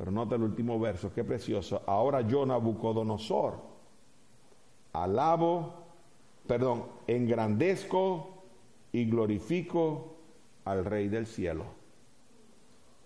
[0.00, 1.82] Pero nota el último verso, qué precioso.
[1.84, 3.58] Ahora yo, Nabucodonosor,
[4.94, 5.74] alabo,
[6.46, 8.44] perdón, engrandezco
[8.92, 10.16] y glorifico
[10.64, 11.66] al Rey del cielo,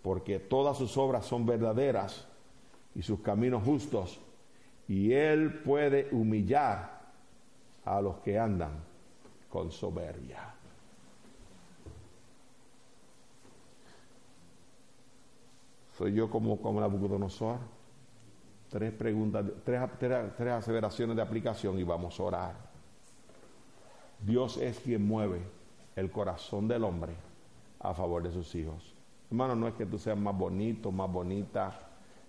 [0.03, 2.29] porque todas sus obras son verdaderas
[2.95, 4.21] y sus caminos justos,
[4.87, 7.11] y Él puede humillar
[7.85, 8.85] a los que andan
[9.51, 10.54] con soberbia.
[15.97, 17.59] ¿Soy yo como, como Nabucodonosor?
[18.69, 22.55] Tres preguntas, tres, tres, aseveraciones de aplicación y vamos a orar.
[24.21, 25.43] Dios es quien mueve
[25.95, 27.13] el corazón del hombre
[27.79, 28.95] a favor de sus hijos.
[29.31, 31.79] Hermano, no es que tú seas más bonito, más bonita,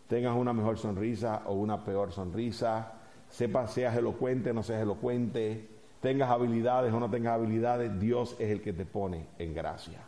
[0.08, 2.94] tengas una mejor sonrisa o una peor sonrisa,
[3.30, 5.68] sepas, seas elocuente o no seas elocuente,
[6.02, 10.02] tengas habilidades o no tengas habilidades, Dios es el que te pone en gracia.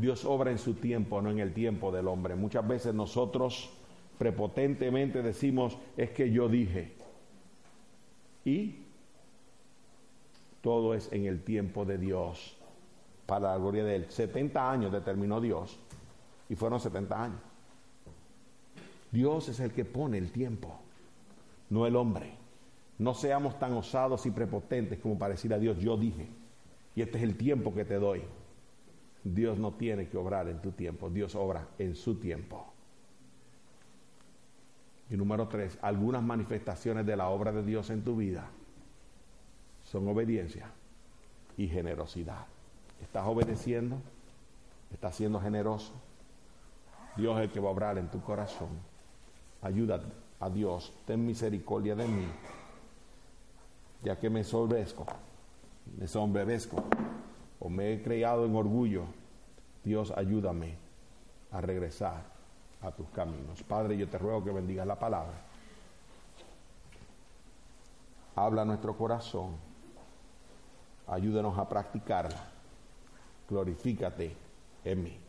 [0.00, 2.34] Dios obra en su tiempo, no en el tiempo del hombre.
[2.34, 3.70] Muchas veces nosotros
[4.18, 6.92] prepotentemente decimos, es que yo dije.
[8.44, 8.82] Y
[10.60, 12.56] todo es en el tiempo de Dios,
[13.26, 14.06] para la gloria de Él.
[14.08, 15.78] 70 años determinó Dios
[16.48, 17.40] y fueron 70 años.
[19.10, 20.78] Dios es el que pone el tiempo,
[21.70, 22.34] no el hombre.
[22.98, 26.28] No seamos tan osados y prepotentes como para decir a Dios, yo dije,
[26.94, 28.22] y este es el tiempo que te doy.
[29.34, 32.64] Dios no tiene que obrar en tu tiempo, Dios obra en su tiempo.
[35.10, 38.48] Y número tres, algunas manifestaciones de la obra de Dios en tu vida
[39.84, 40.66] son obediencia
[41.56, 42.46] y generosidad.
[43.02, 43.98] ¿Estás obedeciendo?
[44.92, 45.92] ¿Estás siendo generoso?
[47.16, 48.68] Dios es el que va a obrar en tu corazón.
[49.62, 50.02] Ayuda
[50.38, 52.26] a Dios, ten misericordia de mí,
[54.04, 55.06] ya que me sorbezco,
[55.98, 56.84] me sombrebezco
[57.58, 59.04] o me he creado en orgullo.
[59.84, 60.76] Dios, ayúdame
[61.50, 62.22] a regresar
[62.82, 63.62] a tus caminos.
[63.62, 65.34] Padre, yo te ruego que bendigas la palabra.
[68.34, 69.56] Habla nuestro corazón.
[71.06, 72.44] Ayúdanos a practicarla.
[73.48, 74.36] Glorifícate
[74.84, 75.25] en mí.